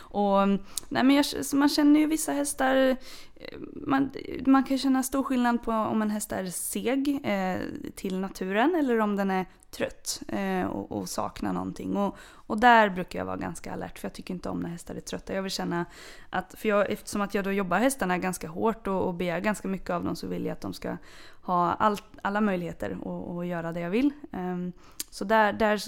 och 0.00 0.48
nej 0.88 1.04
men 1.04 1.10
jag, 1.10 1.24
man 1.54 1.68
känner 1.68 2.00
ju 2.00 2.06
vissa 2.06 2.32
hästar, 2.32 2.76
eh, 2.76 2.96
man, 3.86 4.10
man 4.46 4.64
kan 4.64 4.78
känna 4.78 5.02
stor 5.02 5.22
skillnad 5.22 5.62
på 5.62 5.72
om 5.72 6.02
en 6.02 6.10
häst 6.10 6.32
är 6.32 6.46
seg 6.46 7.20
eh, 7.24 7.60
till 7.94 8.18
naturen 8.18 8.74
eller 8.74 8.98
om 8.98 9.16
den 9.16 9.30
är 9.30 9.46
trött 9.70 10.22
eh, 10.28 10.66
och, 10.66 10.92
och 10.92 11.08
saknar 11.08 11.52
någonting. 11.52 11.96
Och, 11.96 12.16
och 12.20 12.58
där 12.60 12.90
brukar 12.90 13.18
jag 13.18 13.26
vara 13.26 13.36
ganska 13.36 13.72
alert 13.72 13.98
för 13.98 14.08
jag 14.08 14.12
tycker 14.12 14.34
inte 14.34 14.48
om 14.48 14.60
när 14.60 14.68
hästar 14.68 14.94
är 14.94 15.00
trötta. 15.00 15.34
Jag 15.34 15.42
vill 15.42 15.50
känna 15.50 15.86
att, 16.30 16.54
för 16.58 16.68
jag, 16.68 16.90
eftersom 16.90 17.20
att 17.20 17.34
jag 17.34 17.44
då 17.44 17.52
jobbar 17.52 17.78
hästarna 17.78 18.18
ganska 18.18 18.48
hårt 18.48 18.86
och, 18.86 19.02
och 19.02 19.14
begär 19.14 19.40
ganska 19.40 19.68
mycket 19.68 19.90
av 19.90 20.04
dem 20.04 20.16
så 20.16 20.26
vill 20.26 20.44
jag 20.44 20.52
att 20.52 20.60
de 20.60 20.74
ska 20.74 20.96
ha 21.42 21.72
all, 21.72 21.96
alla 22.22 22.40
möjligheter 22.40 22.98
att 23.38 23.46
göra 23.46 23.72
det 23.72 23.80
jag 23.80 23.90
vill. 23.90 24.12
Eh, 24.32 24.56
så 25.10 25.24
där, 25.24 25.52
där 25.52 25.82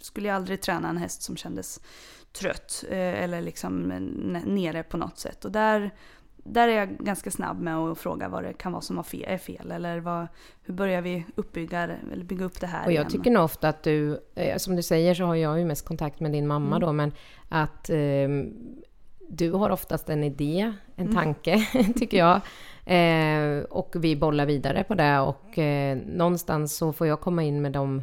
skulle 0.00 0.28
jag 0.28 0.36
aldrig 0.36 0.60
träna 0.60 0.88
en 0.88 0.96
häst 0.96 1.22
som 1.22 1.36
kändes 1.36 1.80
trött 2.32 2.84
eh, 2.90 3.22
eller 3.22 3.42
liksom 3.42 3.78
nere 4.46 4.82
på 4.82 4.96
något 4.96 5.18
sätt. 5.18 5.44
Och 5.44 5.52
där, 5.52 5.90
där 6.48 6.68
är 6.68 6.72
jag 6.78 6.88
ganska 6.98 7.30
snabb 7.30 7.60
med 7.60 7.76
att 7.76 7.98
fråga 7.98 8.28
vad 8.28 8.44
det 8.44 8.52
kan 8.52 8.72
vara 8.72 8.82
som 8.82 8.96
har 8.96 9.04
fel, 9.04 9.24
är 9.28 9.38
fel 9.38 9.72
eller 9.72 10.00
vad, 10.00 10.26
hur 10.62 10.74
börjar 10.74 11.02
vi 11.02 11.24
uppbygga, 11.34 11.82
eller 12.12 12.24
bygga 12.24 12.44
upp 12.44 12.60
det 12.60 12.66
här 12.66 12.80
Och 12.86 12.92
jag 12.92 13.00
igen? 13.00 13.10
tycker 13.10 13.30
nog 13.30 13.44
ofta 13.44 13.68
att 13.68 13.82
du, 13.82 14.20
eh, 14.34 14.56
som 14.56 14.76
du 14.76 14.82
säger 14.82 15.14
så 15.14 15.24
har 15.24 15.34
jag 15.34 15.58
ju 15.58 15.64
mest 15.64 15.86
kontakt 15.88 16.20
med 16.20 16.32
din 16.32 16.46
mamma 16.46 16.76
Mm. 16.76 16.80
då, 16.80 16.92
men 16.92 17.12
att 17.48 17.90
eh, 17.90 18.28
du 19.28 19.52
har 19.52 19.70
oftast 19.70 20.08
en 20.08 20.24
idé, 20.24 20.72
en 20.96 21.04
Mm. 21.06 21.14
tanke, 21.14 21.66
tycker 21.96 22.18
jag. 22.18 22.40
Eh, 22.88 23.62
och 23.64 23.94
vi 23.98 24.16
bollar 24.16 24.46
vidare 24.46 24.84
på 24.84 24.94
det 24.94 25.18
och 25.20 25.58
eh, 25.58 25.98
någonstans 26.06 26.76
så 26.76 26.92
får 26.92 27.06
jag 27.06 27.20
komma 27.20 27.42
in 27.42 27.62
med 27.62 27.72
de 27.72 28.02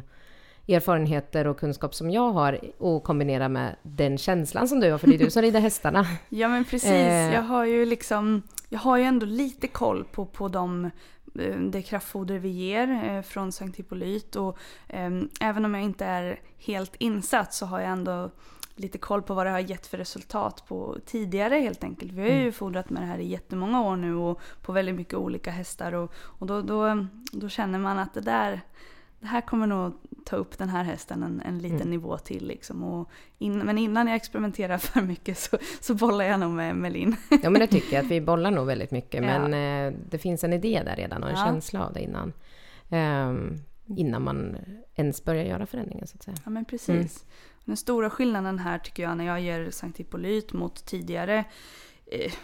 erfarenheter 0.68 1.46
och 1.46 1.58
kunskap 1.58 1.94
som 1.94 2.10
jag 2.10 2.30
har 2.30 2.60
och 2.78 3.02
kombinera 3.04 3.48
med 3.48 3.76
den 3.82 4.18
känslan 4.18 4.68
som 4.68 4.80
du 4.80 4.90
har, 4.90 4.98
för 4.98 5.06
det 5.06 5.14
är 5.14 5.18
du 5.18 5.30
som 5.30 5.42
rider 5.42 5.60
hästarna. 5.60 6.06
Ja 6.28 6.48
men 6.48 6.64
precis, 6.64 6.90
Eh. 6.90 7.34
jag 7.34 7.42
har 7.42 7.64
ju 7.64 7.86
liksom, 7.86 8.42
jag 8.68 8.78
har 8.78 8.96
ju 8.96 9.04
ändå 9.04 9.26
lite 9.26 9.68
koll 9.68 10.04
på, 10.04 10.26
på 10.26 10.48
de, 10.48 10.84
eh, 11.38 11.56
det 11.60 11.82
kraftfoder 11.82 12.38
vi 12.38 12.48
ger 12.48 13.04
eh, 13.04 13.22
från 13.22 13.52
Sankt 13.52 13.78
Hippolyt 13.78 14.36
och 14.36 14.58
eh, 14.88 15.10
även 15.40 15.64
om 15.64 15.74
jag 15.74 15.84
inte 15.84 16.04
är 16.04 16.40
helt 16.58 16.96
insatt 16.98 17.54
så 17.54 17.66
har 17.66 17.80
jag 17.80 17.90
ändå 17.90 18.30
lite 18.76 18.98
koll 18.98 19.22
på 19.22 19.34
vad 19.34 19.46
det 19.46 19.50
har 19.50 19.58
gett 19.58 19.86
för 19.86 19.98
resultat 19.98 20.64
på 20.68 20.96
tidigare 21.06 21.54
helt 21.54 21.84
enkelt. 21.84 22.12
Vi 22.12 22.20
har 22.20 22.38
ju 22.38 22.52
fodrat 22.52 22.90
med 22.90 23.02
det 23.02 23.06
här 23.06 23.18
i 23.18 23.28
jättemånga 23.28 23.82
år 23.82 23.96
nu 23.96 24.14
och 24.14 24.40
på 24.62 24.72
väldigt 24.72 24.94
mycket 24.94 25.14
olika 25.14 25.50
hästar 25.50 25.92
och, 25.92 26.12
och 26.16 26.46
då, 26.46 26.62
då, 26.62 27.06
då 27.32 27.48
känner 27.48 27.78
man 27.78 27.98
att 27.98 28.14
det 28.14 28.20
där 28.20 28.60
det 29.24 29.28
här 29.30 29.40
kommer 29.40 29.66
nog 29.66 29.92
ta 30.24 30.36
upp 30.36 30.58
den 30.58 30.68
här 30.68 30.84
hästen 30.84 31.22
en, 31.22 31.40
en 31.44 31.58
liten 31.58 31.76
Mm. 31.76 31.90
nivå 31.90 32.18
till. 32.18 32.46
Liksom. 32.46 32.82
Och 32.84 33.10
in, 33.38 33.58
men 33.58 33.78
innan 33.78 34.06
jag 34.06 34.16
experimenterar 34.16 34.78
för 34.78 35.00
mycket 35.00 35.38
så, 35.38 35.58
så 35.80 35.94
bollar 35.94 36.24
jag 36.24 36.40
nog 36.40 36.50
med, 36.52 36.92
Linn. 36.92 37.16
Ja, 37.42 37.50
men 37.50 37.60
det 37.60 37.66
tycker 37.66 37.96
jag 37.96 38.04
att 38.04 38.10
vi 38.10 38.20
bollar 38.20 38.50
nog 38.50 38.66
väldigt 38.66 38.90
mycket, 38.90 39.24
Ja. 39.24 39.38
men 39.38 39.54
eh, 39.94 39.98
det 40.10 40.18
finns 40.18 40.44
en 40.44 40.52
idé 40.52 40.82
där 40.84 40.96
redan 40.96 41.22
och 41.22 41.28
en 41.30 41.36
Ja. 41.38 41.44
känsla 41.44 41.86
av 41.86 41.92
det 41.92 42.00
innan. 42.00 42.32
ehm, 42.90 43.56
innan 43.86 44.22
man 44.22 44.56
ens 44.94 45.24
börjar 45.24 45.44
göra 45.44 45.66
förändringen 45.66 46.06
så 46.06 46.16
att 46.16 46.22
säga. 46.22 46.36
Ja 46.44 46.50
men 46.50 46.64
precis. 46.64 46.88
Mm. 46.88 47.08
Den 47.64 47.76
stora 47.76 48.10
skillnaden 48.10 48.58
här 48.58 48.78
tycker 48.78 49.02
jag 49.02 49.16
när 49.16 49.24
jag 49.24 49.40
ger 49.40 49.70
Sankt 49.70 49.98
Hippolyt 50.00 50.52
mot 50.52 50.84
tidigare 50.86 51.44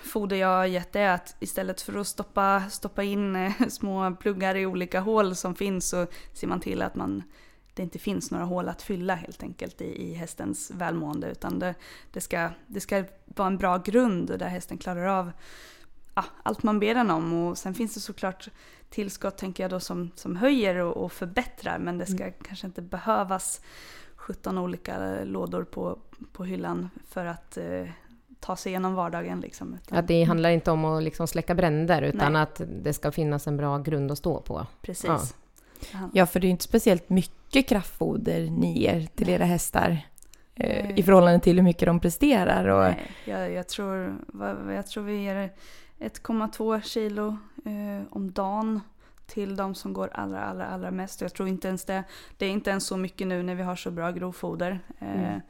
foder 0.03 0.37
jag 0.37 0.49
har 0.49 0.67
gett 0.67 0.97
är 0.97 1.09
att 1.09 1.37
istället 1.41 1.81
för 1.81 1.99
att 1.99 2.07
stoppa, 2.07 2.63
stoppa 2.71 3.03
in 3.03 3.37
eh, 3.37 3.53
små 3.69 4.17
pluggar 4.21 4.55
i 4.55 4.67
olika 4.67 5.01
hål 5.01 5.37
som 5.37 5.55
finns 5.55 5.89
så 5.89 6.07
ser 6.33 6.47
man 6.47 6.61
till 6.61 6.83
att 6.83 6.95
man 6.95 7.23
det 7.75 7.83
inte 7.83 7.99
finns 7.99 8.31
några 8.31 8.45
hål 8.45 8.69
att 8.69 8.83
fylla 8.83 9.15
helt 9.15 9.43
enkelt 9.43 9.81
i, 9.81 10.11
i 10.11 10.15
hästens 10.15 10.71
välmående 10.71 11.31
utan 11.31 11.59
det, 11.59 11.75
det, 12.13 12.21
ska, 12.21 12.51
det 12.67 12.81
ska 12.81 13.05
vara 13.25 13.47
en 13.47 13.57
bra 13.57 13.79
grund 13.79 14.39
där 14.39 14.49
hästen 14.49 14.79
klarar 14.79 15.07
av 15.07 15.33
ja, 16.15 16.25
allt 16.43 16.63
man 16.63 16.81
ber 16.81 16.95
den 16.95 17.11
om. 17.11 17.33
Och 17.33 17.59
sen 17.59 17.75
finns 17.75 17.95
det 17.95 18.01
såklart 18.01 18.49
tillskott 18.91 19.39
tänker 19.39 19.65
jag 19.65 19.71
då 19.71 19.81
som, 19.81 20.11
som 20.15 20.37
höjer 20.37 20.77
och, 20.77 21.05
och 21.05 21.13
förbättrar 21.13 21.79
men 21.79 21.99
det 21.99 22.07
ska 22.07 22.31
kanske 22.31 22.67
inte 22.67 22.83
behövas 22.83 23.61
17 24.17 24.59
olika 24.59 25.25
lådor 25.25 25.65
på, 25.65 25.99
på 26.33 26.45
hyllan 26.45 26.91
för 27.09 27.27
att 27.27 27.57
eh, 27.57 27.89
ta 28.41 28.57
sig 28.57 28.71
igenom 28.73 28.95
vardagen. 28.95 29.41
Liksom, 29.41 29.75
utan, 29.75 29.99
Att 29.99 30.09
det 30.09 30.25
handlar 30.25 30.51
inte 30.51 30.71
om 30.71 30.85
att 30.85 31.03
liksom 31.03 31.27
släcka 31.27 31.55
bränder 31.55 32.03
utan 32.03 32.33
Nej. 32.33 32.43
att 32.43 32.61
det 32.83 32.93
ska 32.93 33.13
finnas 33.13 33.47
en 33.47 33.57
bra 33.57 33.79
grund 33.79 34.11
att 34.13 34.19
stå 34.19 34.41
på. 34.41 34.67
Precis. 34.83 35.35
Ja. 35.93 35.99
Ja. 36.13 36.27
För 36.27 36.41
det 36.41 36.47
är 36.47 36.51
inte 36.51 36.65
speciellt 36.65 37.09
mycket 37.11 37.69
kraftfoder 37.69 38.51
ni 38.51 38.79
ger 38.79 39.07
till 39.15 39.27
Nej. 39.27 39.35
era 39.35 39.45
hästar. 39.45 39.99
eh. 40.55 40.99
I 40.99 41.03
förhållande 41.03 41.41
till 41.41 41.57
hur 41.57 41.63
mycket 41.63 41.87
de 41.87 42.01
presterar. 42.01 42.69
Och, 42.69 42.83
Nej, 42.83 43.11
jag, 43.25 43.53
jag, 43.53 43.69
tror, 43.69 44.17
jag 44.75 44.87
tror 44.87 45.05
vi 45.05 45.23
ger 45.23 45.51
1,2 45.99 46.81
kilo 46.83 47.29
eh, 47.65 48.07
om 48.11 48.33
dagen 48.33 48.81
till 49.27 49.57
de 49.57 49.75
som 49.75 49.93
går 49.93 50.11
allra, 50.15 50.41
allra, 50.45 50.67
allra 50.67 50.91
mest. 50.91 51.21
Jag 51.21 51.35
tror 51.35 51.49
inte 51.49 51.69
ens 51.69 51.85
det, 51.85 52.05
det 52.39 52.47
är 52.47 52.51
inte 52.51 52.71
ens 52.71 52.87
så 52.87 52.97
mycket 52.97 53.27
nu 53.27 53.43
när 53.43 53.55
vi 53.55 53.63
har 53.63 53.77
så 53.77 53.91
bra 53.91 54.11
grovfoder. 54.11 54.81
Eh, 54.99 55.11
Mm. 55.21 55.41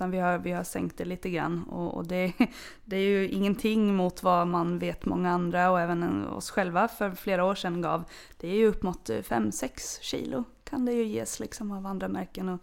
Utan 0.00 0.10
vi 0.10 0.18
har, 0.18 0.38
vi 0.38 0.52
har 0.52 0.64
sänkt 0.64 0.96
det 0.96 1.04
lite 1.04 1.30
grann. 1.30 1.62
Och, 1.62 1.94
och 1.94 2.06
det, 2.06 2.32
det 2.84 2.96
är 2.96 3.08
ju 3.08 3.28
ingenting 3.28 3.94
mot 3.94 4.22
vad 4.22 4.46
man 4.46 4.78
vet 4.78 5.04
många 5.04 5.30
andra 5.30 5.70
och 5.70 5.80
även 5.80 6.26
oss 6.26 6.50
själva 6.50 6.88
för 6.88 7.10
flera 7.10 7.44
år 7.44 7.54
sedan 7.54 7.82
gav. 7.82 8.04
Det 8.36 8.48
är 8.48 8.54
ju 8.54 8.66
upp 8.66 8.82
mot 8.82 9.10
5-6 9.10 9.98
kilo 10.00 10.44
kan 10.64 10.84
det 10.84 10.92
ju 10.92 11.04
ges 11.04 11.40
liksom 11.40 11.70
av 11.72 11.86
andra 11.86 12.08
märken. 12.08 12.48
Och 12.48 12.60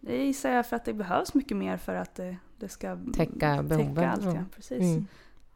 det 0.00 0.24
gissar 0.24 0.50
jag 0.50 0.66
för 0.66 0.76
att 0.76 0.84
det 0.84 0.94
behövs 0.94 1.34
mycket 1.34 1.56
mer 1.56 1.76
för 1.76 1.94
att 1.94 2.14
det, 2.14 2.36
det 2.56 2.68
ska 2.68 2.98
Täcka 3.14 3.62
behoven, 3.62 3.94
Täcka 3.94 4.10
allt, 4.10 4.24
ja. 4.24 4.34
ja. 4.34 4.44
Precis. 4.54 4.80
Mm. 4.80 5.06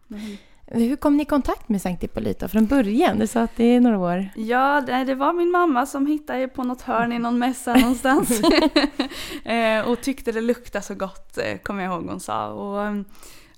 Men- 0.06 0.36
hur 0.66 0.96
kom 0.96 1.16
ni 1.16 1.22
i 1.22 1.26
kontakt 1.26 1.68
med 1.68 1.82
Sankt 1.82 2.02
Hippolyta 2.02 2.48
från 2.48 2.66
början? 2.66 3.18
Du 3.18 3.26
sa 3.26 3.40
att 3.42 3.56
det 3.56 3.64
är 3.64 3.80
några 3.80 3.98
år. 3.98 4.28
Ja, 4.36 4.80
det, 4.80 5.14
var 5.14 5.32
min 5.32 5.50
mamma 5.50 5.86
som 5.86 6.06
hittade 6.06 6.48
på 6.48 6.64
något 6.64 6.82
hörn 6.82 7.12
i 7.12 7.18
någon 7.18 7.38
mässa 7.38 7.74
någonstans. 7.74 8.40
eh, 9.44 9.88
och 9.90 10.00
tyckte 10.00 10.32
det 10.32 10.40
luktade 10.40 10.84
så 10.84 10.94
gott, 10.94 11.38
eh, 11.38 11.58
kommer 11.58 11.82
jag 11.82 11.92
ihåg 11.92 12.08
hon 12.08 12.20
sa. 12.20 12.48
Och, 12.48 12.84
eh, 12.84 13.00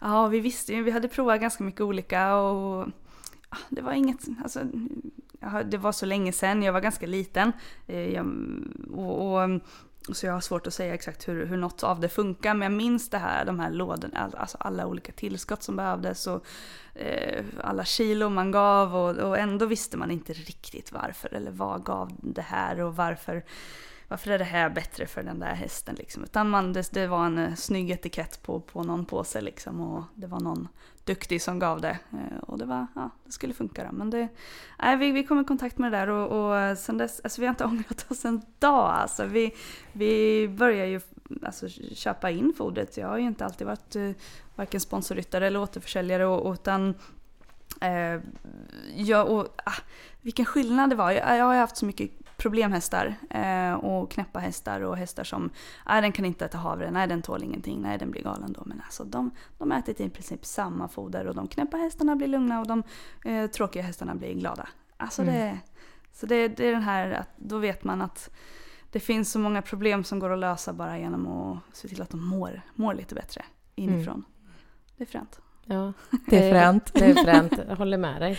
ja, 0.01 0.27
vi 0.27 0.41
visste 0.41 0.73
ju, 0.73 0.83
vi 0.83 0.91
hade 0.91 1.09
provat 1.09 1.41
ganska 1.41 1.65
mycket 1.65 1.81
olika 1.81 2.37
och 2.37 2.89
ja, 3.51 3.57
det 3.69 3.83
var 3.83 3.93
inget, 3.93 4.21
alltså, 4.43 4.61
det 5.65 5.79
var 5.79 5.93
så 5.93 6.07
länge 6.07 6.33
sedan, 6.33 6.63
jag 6.63 6.73
var 6.73 6.81
ganska 6.81 7.07
liten. 7.07 7.53
Och, 8.93 9.33
och, 9.33 9.61
så 10.13 10.27
jag 10.27 10.33
har 10.33 10.41
svårt 10.41 10.67
att 10.67 10.75
säga 10.75 10.95
exakt 10.95 11.29
hur, 11.29 11.47
hur 11.47 11.57
något 11.57 11.83
av 11.83 12.01
det 12.01 12.09
funkar, 12.09 12.55
men 12.55 12.63
jag 12.63 12.77
minns 12.77 13.11
det 13.11 13.19
här, 13.19 13.45
de 13.45 13.61
här 13.61 13.71
lådorna, 13.71 14.31
alltså 14.37 14.59
alla 14.61 14.87
olika 14.87 15.13
tillskott 15.13 15.63
som 15.63 15.77
behövdes 15.77 16.27
och 16.27 16.47
eh, 16.95 17.45
alla 17.63 17.85
kilo 17.85 18.29
man 18.29 18.51
gav 18.51 18.97
och, 18.97 19.17
och 19.17 19.39
ändå 19.39 19.67
visste 19.67 19.97
man 19.97 20.11
inte 20.11 20.33
riktigt 20.33 20.93
varför 20.93 21.35
eller 21.35 21.51
vad 21.51 21.85
gav 21.85 22.13
det 22.23 22.43
här 22.43 22.81
och 22.81 22.97
varför 22.97 23.45
varför 24.09 24.31
är 24.31 24.39
det 24.39 24.45
här 24.45 24.71
bättre 24.71 25.07
för 25.07 25.23
den 25.23 25.39
där 25.39 25.55
hästen 25.55 25.95
liksom. 25.95 26.25
Utan 26.25 26.51
man, 26.51 26.73
det, 26.73 26.93
det 26.93 27.07
var 27.07 27.27
en 27.27 27.57
snygg 27.57 27.91
etikett 27.91 28.43
på, 28.43 28.61
på 28.61 28.83
någon 28.83 29.05
påse 29.05 29.41
liksom 29.41 29.81
och 29.81 30.05
det 30.15 30.27
var 30.27 30.41
någon 30.41 30.69
duktig 31.05 31.43
som 31.43 31.59
gav 31.59 31.81
det. 31.81 31.99
Eh, 32.13 32.39
och 32.39 32.59
det 32.59 32.65
var, 32.65 32.87
ja, 32.95 33.11
det 33.25 33.33
skulle 33.33 33.55
funka 33.55 33.85
då. 33.85 33.93
Men 33.93 34.11
det, 34.11 34.29
nej, 34.79 34.97
vi, 34.97 35.11
vi 35.11 35.25
kom 35.25 35.41
i 35.41 35.45
kontakt 35.45 35.79
med 35.79 35.93
det 35.93 35.99
där 35.99 36.09
och, 36.09 36.55
och 36.71 36.79
sen 36.79 36.99
dess, 36.99 37.21
alltså 37.25 37.41
vi 37.41 37.47
har 37.47 37.53
inte 37.53 37.65
ångrat 37.75 38.11
oss 38.11 38.25
en 38.25 38.43
dag 38.59 38.91
alltså. 38.91 39.25
Vi, 39.25 39.55
vi 39.93 40.49
börjar 40.49 40.87
ju 40.87 41.01
alltså, 41.43 41.69
köpa 41.95 42.31
in 42.31 42.53
fodret. 42.57 42.97
Jag 42.97 43.09
har 43.09 43.19
ju 43.19 43.27
inte 43.27 43.45
alltid 43.45 43.67
varit 43.67 43.97
eh, 43.97 44.11
varken 44.55 44.81
sponsorryttare 44.81 45.47
eller 45.47 45.61
återförsäljare 45.61 46.27
och, 46.27 46.53
utan 46.53 46.95
eh, 47.81 48.21
jag, 48.95 49.31
och, 49.31 49.47
ah, 49.65 49.83
vilken 50.21 50.45
skillnad 50.45 50.91
det 50.91 50.97
var. 50.97 51.11
Jag, 51.11 51.39
jag 51.39 51.45
har 51.45 51.55
ju 51.55 51.61
haft 51.61 51.77
så 51.77 51.87
mycket 51.87 52.11
problemhästar 52.37 53.15
eh, 53.31 53.75
och 53.75 54.11
knäppa 54.11 54.39
hästar 54.39 54.81
och 54.81 54.97
hästar 54.97 55.25
som 55.25 55.51
nej 55.87 56.03
den 56.03 56.13
kan 56.13 56.25
inte 56.25 56.45
äta 56.45 56.59
havre, 56.59 56.91
nej 56.91 57.07
den 57.09 57.23
tål 57.23 57.43
ingenting, 57.43 57.81
nej 57.83 57.99
den 57.99 58.11
blir 58.11 58.23
galen 58.23 58.53
då. 58.53 58.63
Men 58.67 58.81
alltså 58.85 59.05
de, 59.05 59.31
de 59.59 59.73
äter 59.73 60.01
i 60.01 60.11
princip 60.11 60.45
samma 60.45 60.89
foder 60.89 61.27
och 61.27 61.35
de 61.35 61.49
knäppa 61.49 61.77
hästarna 61.77 62.17
blir 62.17 62.29
lugna 62.29 62.61
och 62.61 62.67
de 62.67 62.83
eh, 63.25 63.47
tråkiga 63.47 63.83
hästarna 63.83 64.15
blir 64.15 64.35
glada. 64.35 64.69
Alltså 64.97 65.23
Mm. 65.23 65.35
det, 65.35 65.59
Så 66.13 66.27
det, 66.27 66.49
det 66.49 66.69
är 66.69 66.73
den 66.73 66.83
här, 66.83 67.11
att 67.11 67.29
då 67.37 67.59
vet 67.59 67.85
man 67.85 68.03
att 68.03 68.31
det 68.91 69.01
finns 69.01 69.33
så 69.33 69.39
många 69.39 69.63
problem 69.63 70.05
som 70.05 70.19
går 70.19 70.31
att 70.31 70.39
lösa 70.39 70.73
bara 70.73 70.99
genom 70.99 71.27
att 71.27 71.77
se 71.77 71.89
till 71.89 72.03
att 72.03 72.11
de 72.11 72.29
mår, 72.29 72.61
mår 72.75 72.95
lite 72.95 73.15
bättre 73.15 73.45
inifrån. 73.75 74.25
Det 74.97 75.05
är 75.05 75.07
fränt. 75.09 75.41
Ja, 75.65 75.93
Det 76.27 76.49
är 76.49 76.51
fränt. 76.53 76.91
Det 76.95 77.05
är 77.05 77.15
fränt, 77.25 77.53
jag 77.69 77.77
håller 77.77 77.99
med 77.99 78.21
dig. 78.23 78.39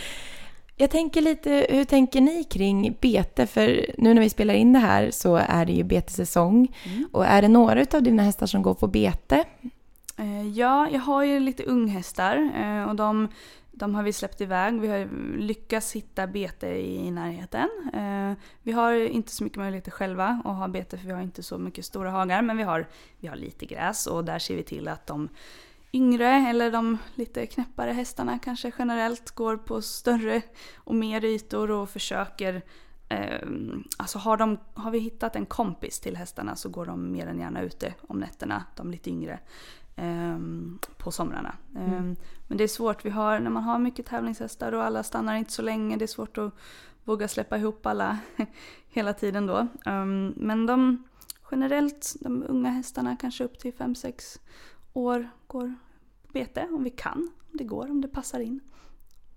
Jag 0.78 0.90
tänker 0.90 1.22
lite, 1.22 1.66
hur 1.70 1.84
tänker 1.84 2.20
ni 2.20 2.44
kring 2.44 2.96
bete? 3.00 3.46
För 3.46 3.86
nu 3.98 4.14
när 4.14 4.20
vi 4.22 4.30
spelar 4.30 4.54
in 4.54 4.72
det 4.72 4.78
här 4.78 5.10
så 5.10 5.36
är 5.36 5.64
det 5.66 5.72
ju 5.72 5.84
betesäsong. 5.84 6.76
Mm. 6.84 7.08
Och 7.12 7.26
är 7.26 7.42
det 7.42 7.48
några 7.48 7.86
av 7.94 8.02
dina 8.02 8.22
hästar 8.22 8.46
som 8.46 8.62
går 8.62 8.74
på 8.74 8.86
bete? 8.86 9.44
Eh, 10.16 10.48
Ja, 10.48 10.88
jag 10.92 11.00
har 11.00 11.24
ju 11.24 11.40
lite 11.40 11.62
unghästar 11.62 12.50
eh, 12.56 12.88
och 12.88 12.96
de, 12.96 13.28
de 13.72 13.94
har 13.94 14.02
vi 14.02 14.12
släppt 14.12 14.40
iväg. 14.40 14.80
Vi 14.80 14.88
har 14.88 15.08
lyckats 15.38 15.92
hitta 15.92 16.26
bete 16.26 16.66
i 16.66 17.10
närheten. 17.10 17.68
Eh, 17.94 18.38
Vi 18.62 18.72
har 18.72 18.92
inte 18.94 19.30
så 19.32 19.44
mycket 19.44 19.58
möjligheter 19.58 19.90
själva 19.90 20.40
att 20.44 20.56
ha 20.56 20.68
bete 20.68 20.98
för 20.98 21.06
vi 21.06 21.12
har 21.12 21.22
inte 21.22 21.42
så 21.42 21.58
mycket 21.58 21.84
stora 21.84 22.10
hagar 22.10 22.42
men 22.42 22.56
vi 22.56 22.62
har, 22.62 22.86
vi 23.20 23.28
har 23.28 23.36
lite 23.36 23.66
gräs 23.66 24.06
och 24.06 24.24
där 24.24 24.38
ser 24.38 24.56
vi 24.56 24.62
till 24.62 24.88
att 24.88 25.06
de 25.06 25.28
yngre 25.96 26.28
eller 26.28 26.70
de 26.70 26.98
lite 27.14 27.46
knäppare 27.46 27.92
hästarna 27.92 28.38
kanske 28.38 28.72
generellt 28.78 29.30
går 29.30 29.56
på 29.56 29.82
större 29.82 30.42
och 30.76 30.94
mer 30.94 31.24
ytor 31.24 31.70
och 31.70 31.90
försöker 31.90 32.62
Eh, 33.08 33.48
alltså 33.96 34.18
har, 34.18 34.36
de, 34.36 34.58
har 34.74 34.90
vi 34.90 34.98
hittat 34.98 35.36
en 35.36 35.46
kompis 35.46 36.00
till 36.00 36.16
hästarna 36.16 36.56
så 36.56 36.68
går 36.68 36.86
de 36.86 37.12
mer 37.12 37.26
än 37.26 37.40
gärna 37.40 37.62
ute 37.62 37.94
om 38.08 38.18
nätterna, 38.18 38.64
de 38.76 38.90
lite 38.90 39.10
yngre, 39.10 39.38
eh, 39.96 40.38
på 40.98 41.10
somrarna. 41.10 41.54
Eh, 41.76 42.02
Men 42.48 42.58
det 42.58 42.64
är 42.64 42.68
svårt, 42.68 43.04
vi 43.04 43.10
har, 43.10 43.40
när 43.40 43.50
man 43.50 43.62
har 43.62 43.78
mycket 43.78 44.06
tävlingshästar 44.06 44.72
och 44.72 44.84
alla 44.84 45.02
stannar 45.02 45.36
inte 45.36 45.52
så 45.52 45.62
länge, 45.62 45.96
det 45.96 46.04
är 46.04 46.06
svårt 46.06 46.38
att 46.38 46.54
våga 47.04 47.28
släppa 47.28 47.58
ihop 47.58 47.86
alla 47.86 48.18
hela 48.88 49.12
tiden 49.12 49.46
då. 49.46 49.58
Eh, 49.86 50.04
men 50.36 50.66
de 50.66 51.04
generellt, 51.50 52.16
de 52.20 52.44
unga 52.48 52.70
hästarna 52.70 53.16
kanske 53.16 53.44
upp 53.44 53.58
till 53.58 53.72
5-6 53.72 54.38
år 54.92 55.30
går 55.46 55.74
bete 56.38 56.68
om 56.72 56.84
vi 56.84 56.90
kan, 56.90 57.30
om 57.52 57.56
det 57.58 57.64
går, 57.64 57.90
om 57.90 58.00
det 58.00 58.08
passar 58.08 58.40
in. 58.40 58.60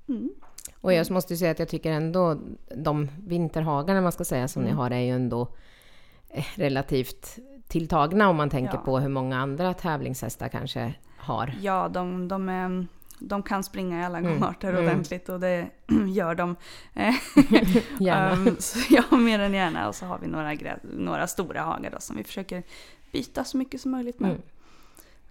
Mm. 0.09 0.29
Och 0.81 0.93
jag 0.93 1.12
måste 1.12 1.33
ju 1.33 1.38
säga 1.38 1.51
att 1.51 1.59
jag 1.59 1.67
tycker 1.69 1.91
ändå 1.91 2.39
de 2.75 3.07
vinterhagarna 3.27 4.01
man 4.01 4.12
ska 4.12 4.25
säga 4.25 4.47
som 4.47 4.62
Mm. 4.62 4.73
ni 4.73 4.77
har 4.81 4.91
är 4.91 4.99
ju 4.99 5.12
ändå 5.12 5.47
eh, 6.29 6.45
relativt 6.55 7.39
tilltagna 7.67 8.29
om 8.29 8.35
man 8.35 8.49
tänker 8.49 8.73
Ja. 8.73 8.81
på 8.81 8.99
hur 8.99 9.09
många 9.09 9.38
andra 9.39 9.73
tävlingshästar 9.73 10.47
kanske 10.49 10.93
har. 11.17 11.53
Ja, 11.62 11.89
de, 11.89 12.27
de, 12.27 12.49
är, 12.49 12.88
de 13.19 13.43
kan 13.43 13.63
springa 13.63 14.01
i 14.01 14.03
alla 14.03 14.17
Mm, 14.17 14.31
gångarter 14.39 14.69
mm. 14.73 14.83
ordentligt 14.85 15.29
och 15.29 15.39
det 15.39 15.67
gör 16.07 16.35
de. 16.35 16.55
Eh, 16.93 17.13
Gärna. 17.99 18.31
ehm, 18.31 18.55
så 18.59 18.79
ja, 18.89 19.17
mer 19.17 19.39
än 19.39 19.53
gärna. 19.53 19.88
Och 19.88 19.95
så 19.95 20.05
har 20.05 20.19
vi 20.19 20.27
några, 20.27 20.53
några 20.83 21.27
stora 21.27 21.62
hagar 21.62 21.91
då, 21.91 21.97
som 21.99 22.17
vi 22.17 22.23
försöker 22.23 22.63
byta 23.12 23.43
så 23.43 23.57
mycket 23.57 23.81
som 23.81 23.91
möjligt 23.91 24.19
med. 24.19 24.29
Mm. 24.31 24.41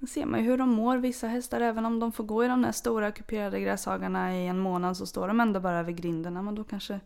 Då 0.01 0.07
ser 0.07 0.27
man 0.27 0.41
ju 0.41 0.47
hur 0.47 0.59
de 0.59 0.69
mår, 0.69 0.97
vissa 0.97 1.27
hästar, 1.27 1.61
även 1.61 1.87
om 1.87 2.01
de 2.01 2.13
får 2.13 2.25
gå 2.25 2.45
i 2.45 2.49
de 2.49 2.63
där 2.63 2.73
stora 2.73 3.11
kuperade 3.11 3.61
gräshagarna 3.61 4.37
i 4.37 4.47
en 4.47 4.59
månad 4.59 4.97
så 4.97 5.07
står 5.07 5.29
de 5.29 5.41
ändå 5.41 5.61
bara 5.61 5.79
över 5.79 5.93
grindarna. 5.93 6.43
Men 6.43 6.55
då 6.55 6.65
kanske 6.65 7.01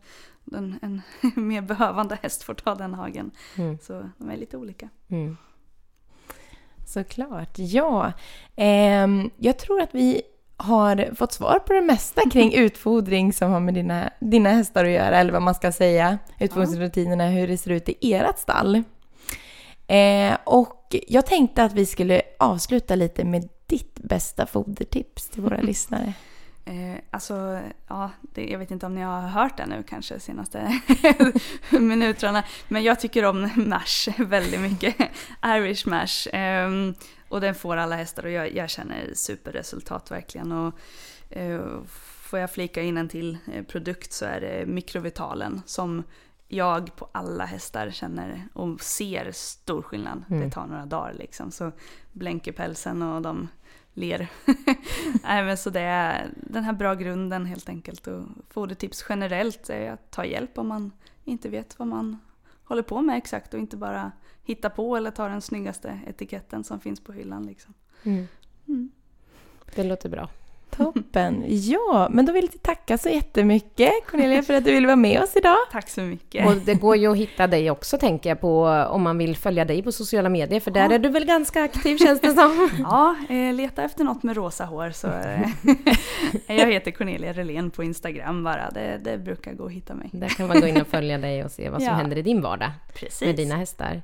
en, 0.53 0.79
en 0.83 1.03
mer 1.49 1.63
behövande 1.63 2.19
häst 2.23 2.43
får 2.43 2.55
ta 2.55 2.75
den 2.75 2.95
hagen. 2.95 3.31
Mm. 3.57 3.79
Så 3.83 4.09
de 4.19 4.31
är 4.31 4.37
lite 4.37 4.57
olika. 4.57 4.89
Mm. 5.09 5.37
Såklart, 6.87 7.59
ja. 7.59 8.13
Ehm, 8.57 9.31
jag 9.37 9.59
tror 9.59 9.81
att 9.81 9.95
vi 9.95 10.23
har 10.57 11.15
fått 11.15 11.33
svar 11.33 11.59
på 11.59 11.73
det 11.73 11.81
mesta 11.81 12.31
kring 12.31 12.53
utfodring 12.55 13.33
som 13.33 13.51
har 13.51 13.61
med 13.61 13.75
dina, 13.75 14.11
dina 14.21 14.51
hästar 14.51 14.85
att 14.85 14.91
göra, 14.91 15.19
eller 15.19 15.33
vad 15.33 15.43
man 15.43 15.55
ska 15.55 15.73
säga. 15.73 16.19
Utfodringsrutinerna, 16.41 17.27
hur 17.27 17.49
det 17.49 17.59
ser 17.59 17.71
ut 17.71 17.89
i 17.89 18.15
ert 18.15 18.39
stall. 18.39 18.83
Eh, 19.87 20.37
och 20.45 20.82
jag 21.09 21.27
tänkte 21.27 21.65
att 21.65 21.73
vi 21.73 21.87
skulle 21.87 22.23
avsluta 22.39 22.95
lite 22.95 23.25
med 23.25 23.49
ditt 23.67 23.95
bästa 23.95 24.47
fodertips 24.47 25.29
till 25.29 25.43
våra 25.43 25.61
lyssnare. 25.63 26.15
Eh, 26.65 26.99
alltså, 27.11 27.61
ja, 27.89 28.11
det, 28.21 28.47
jag 28.51 28.59
vet 28.59 28.71
inte 28.71 28.87
om 28.87 28.95
ni 28.95 29.01
har 29.01 29.21
hört 29.21 29.57
det 29.57 29.67
nu 29.67 29.83
kanske 29.89 30.21
senaste 30.21 30.81
minuterna. 31.71 32.45
Men 32.69 32.83
jag 32.83 33.01
tycker 33.01 33.25
om 33.25 33.51
mash 33.57 34.13
väldigt 34.19 34.61
mycket. 34.61 34.97
Irish 35.47 35.87
mash. 35.87 36.29
ehm, 36.33 36.95
och 37.29 37.41
den 37.41 37.55
får 37.55 37.77
alla 37.77 37.97
hästar 37.97 38.25
och 38.25 38.31
jag, 38.31 38.55
jag 38.55 38.71
känner 38.71 39.11
superresultat 39.15 40.11
verkligen. 40.11 40.53
Och, 40.53 40.75
eh, 41.31 41.61
får 42.33 42.39
jag 42.39 42.51
flika 42.51 42.83
in 42.83 42.97
en 42.97 43.09
till 43.09 43.39
eh, 43.53 43.65
produkt 43.65 44.13
så 44.13 44.25
är 44.25 44.41
det 44.41 44.67
mikrovitalen 44.67 45.63
som 45.67 46.03
jag 46.53 46.97
på 46.97 47.09
alla 47.13 47.45
hästar 47.45 47.91
känner 47.91 48.49
och 48.53 48.81
ser 48.81 49.33
stor 49.33 49.83
skillnad. 49.83 50.25
Mm. 50.31 50.41
Det 50.41 50.51
tar 50.51 50.67
några 50.67 50.87
dagar 50.87 51.15
liksom. 51.15 51.51
Så 51.51 51.73
blänker 52.13 52.53
pälsen 52.53 53.03
och 53.03 53.23
de 53.23 53.49
ler. 53.93 54.29
Nej, 55.23 55.45
men 55.45 55.57
så 55.57 55.71
det 55.71 55.81
är 55.81 56.31
den 56.37 56.65
här 56.65 56.73
bra 56.73 56.95
grunden 56.95 57.47
helt 57.47 57.69
enkelt. 57.69 58.07
Och 58.07 58.25
fodertips 58.51 59.05
generellt 59.09 59.71
är 59.71 59.91
att 59.91 60.11
ta 60.11 60.25
hjälp 60.25 60.59
om 60.59 60.69
man 60.69 60.93
inte 61.25 61.49
vet 61.49 61.79
vad 61.79 61.89
man 61.89 62.19
håller 62.65 62.83
på 62.83 63.01
med 63.01 63.17
exakt 63.17 63.55
och 63.55 63.61
inte 63.61 63.77
bara 63.77 64.13
hitta 64.45 64.71
på 64.71 64.97
eller 64.97 65.11
ta 65.11 65.29
den 65.29 65.41
snyggaste 65.41 66.01
etiketten 66.07 66.65
som 66.65 66.81
finns 66.81 67.01
på 67.01 67.13
hyllan. 67.13 67.47
Liksom. 67.47 67.75
Mm. 68.03 68.27
Mm. 68.69 68.91
Det 69.75 69.85
låter 69.85 70.09
bra. 70.09 70.29
Toppen! 70.77 71.45
Ja, 71.49 72.09
men 72.11 72.27
då 72.27 72.33
vill 72.33 72.49
jag 72.53 72.63
tacka 72.63 72.99
så 72.99 73.09
jättemycket 73.09 73.93
Cornelia 74.11 74.43
för 74.43 74.55
att 74.55 74.65
du 74.65 74.73
ville 74.73 74.87
vara 74.87 74.97
med 74.97 75.23
oss 75.23 75.37
idag. 75.37 75.57
Tack 75.73 75.89
så 75.89 76.01
mycket. 76.01 76.47
Och 76.47 76.57
det 76.57 76.75
går 76.75 76.97
ju 76.97 77.11
att 77.13 77.17
hitta 77.17 77.47
dig 77.47 77.71
också 77.71 77.99
tänker 77.99 78.29
jag 78.31 78.41
på 78.41 78.63
om 78.91 79.03
man 79.03 79.19
vill 79.19 79.37
följa 79.37 79.65
dig 79.65 79.83
på 79.83 79.93
sociala 79.93 80.29
medier 80.29 80.61
för 80.61 80.71
där 80.71 80.89
Ja. 80.89 80.95
är 80.95 80.99
du 80.99 81.09
väl 81.09 81.25
ganska 81.25 81.63
aktiv 81.63 81.97
känns 81.99 82.21
det 82.21 82.31
som. 82.33 82.71
Ja, 82.79 83.17
eh, 83.29 83.53
leta 83.55 83.83
efter 83.83 84.05
något 84.05 84.23
med 84.23 84.37
rosa 84.37 84.65
hår 84.65 84.91
så 84.91 85.07
eh, 86.47 86.57
Jag 86.57 86.73
heter 86.73 86.91
Cornelia 86.91 87.33
Relén 87.33 87.71
på 87.71 87.83
Instagram 87.85 88.45
bara. 88.45 88.71
Det, 88.71 89.01
det 89.05 89.19
brukar 89.19 89.53
gå 89.53 89.67
att 89.67 89.73
hitta 89.73 89.95
mig. 89.95 90.09
Där 90.13 90.29
kan 90.29 90.47
man 90.49 90.61
gå 90.61 90.67
in 90.67 90.81
och 90.81 90.87
följa 90.87 91.19
dig 91.19 91.45
och 91.45 91.51
se 91.51 91.71
vad 91.71 91.81
som 91.81 91.87
Ja. 91.89 91.95
händer 91.95 92.17
i 92.19 92.23
din 92.23 92.41
vardag 92.43 92.71
Precis. 92.95 93.21
med 93.27 93.37
dina 93.37 93.57
hästar. 93.57 94.03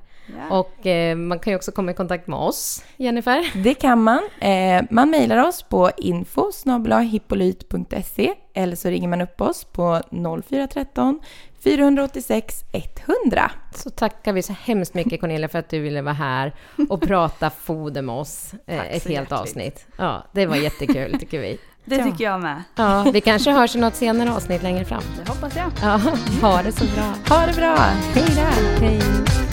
Ja. 0.49 0.57
Och 0.59 0.85
eh, 0.87 1.15
man 1.15 1.39
kan 1.39 1.51
ju 1.51 1.57
också 1.57 1.71
komma 1.71 1.91
i 1.91 1.93
kontakt 1.93 2.27
med 2.27 2.39
oss, 2.39 2.83
Jennifer. 2.97 3.51
Det 3.63 3.73
kan 3.73 4.03
man. 4.03 4.19
Eh, 4.39 4.83
man 4.89 5.09
mejlar 5.09 5.47
oss 5.47 5.63
på 5.63 5.91
info 5.97 6.51
hippolyt.se 7.11 8.33
eller 8.53 8.75
så 8.75 8.89
ringer 8.89 9.07
man 9.07 9.21
upp 9.21 9.41
oss 9.41 9.63
på 9.63 10.01
0413 10.43 11.19
486 11.63 12.63
100. 13.25 13.51
Så 13.75 13.89
tackar 13.89 14.33
vi 14.33 14.41
så 14.41 14.53
hemskt 14.61 14.93
mycket 14.93 15.21
Cornelia 15.21 15.47
för 15.49 15.59
att 15.59 15.69
du 15.69 15.79
ville 15.79 16.01
vara 16.01 16.13
här 16.13 16.55
och 16.89 17.01
prata 17.01 17.49
foder 17.49 18.01
med 18.01 18.15
oss 18.15 18.53
eh, 18.65 18.77
Tack 18.77 18.85
ett 18.87 18.91
helt 18.91 19.09
hjärtligt. 19.09 19.31
avsnitt. 19.31 19.87
Ja, 19.97 20.25
det 20.33 20.45
var 20.45 20.55
jättekul 20.55 21.19
tycker 21.19 21.39
vi. 21.39 21.59
Det 21.85 21.95
Ja. 21.95 22.03
tycker 22.03 22.23
jag 22.23 22.41
med. 22.41 22.63
Ja, 22.75 23.05
vi 23.13 23.21
kanske 23.21 23.51
hörs 23.51 23.75
i 23.75 23.79
något 23.79 23.95
senare 23.95 24.31
avsnitt 24.33 24.63
längre 24.63 24.85
fram. 24.85 25.03
Det 25.17 25.29
hoppas 25.31 25.55
jag. 25.55 25.71
Ja, 25.81 26.01
ha 26.41 26.63
det 26.63 26.71
så 26.71 26.85
bra. 26.85 27.35
Ha 27.37 27.45
det 27.45 27.53
bra! 27.53 27.75
Hej 28.13 28.25
då! 28.35 28.85
Hej! 28.85 29.48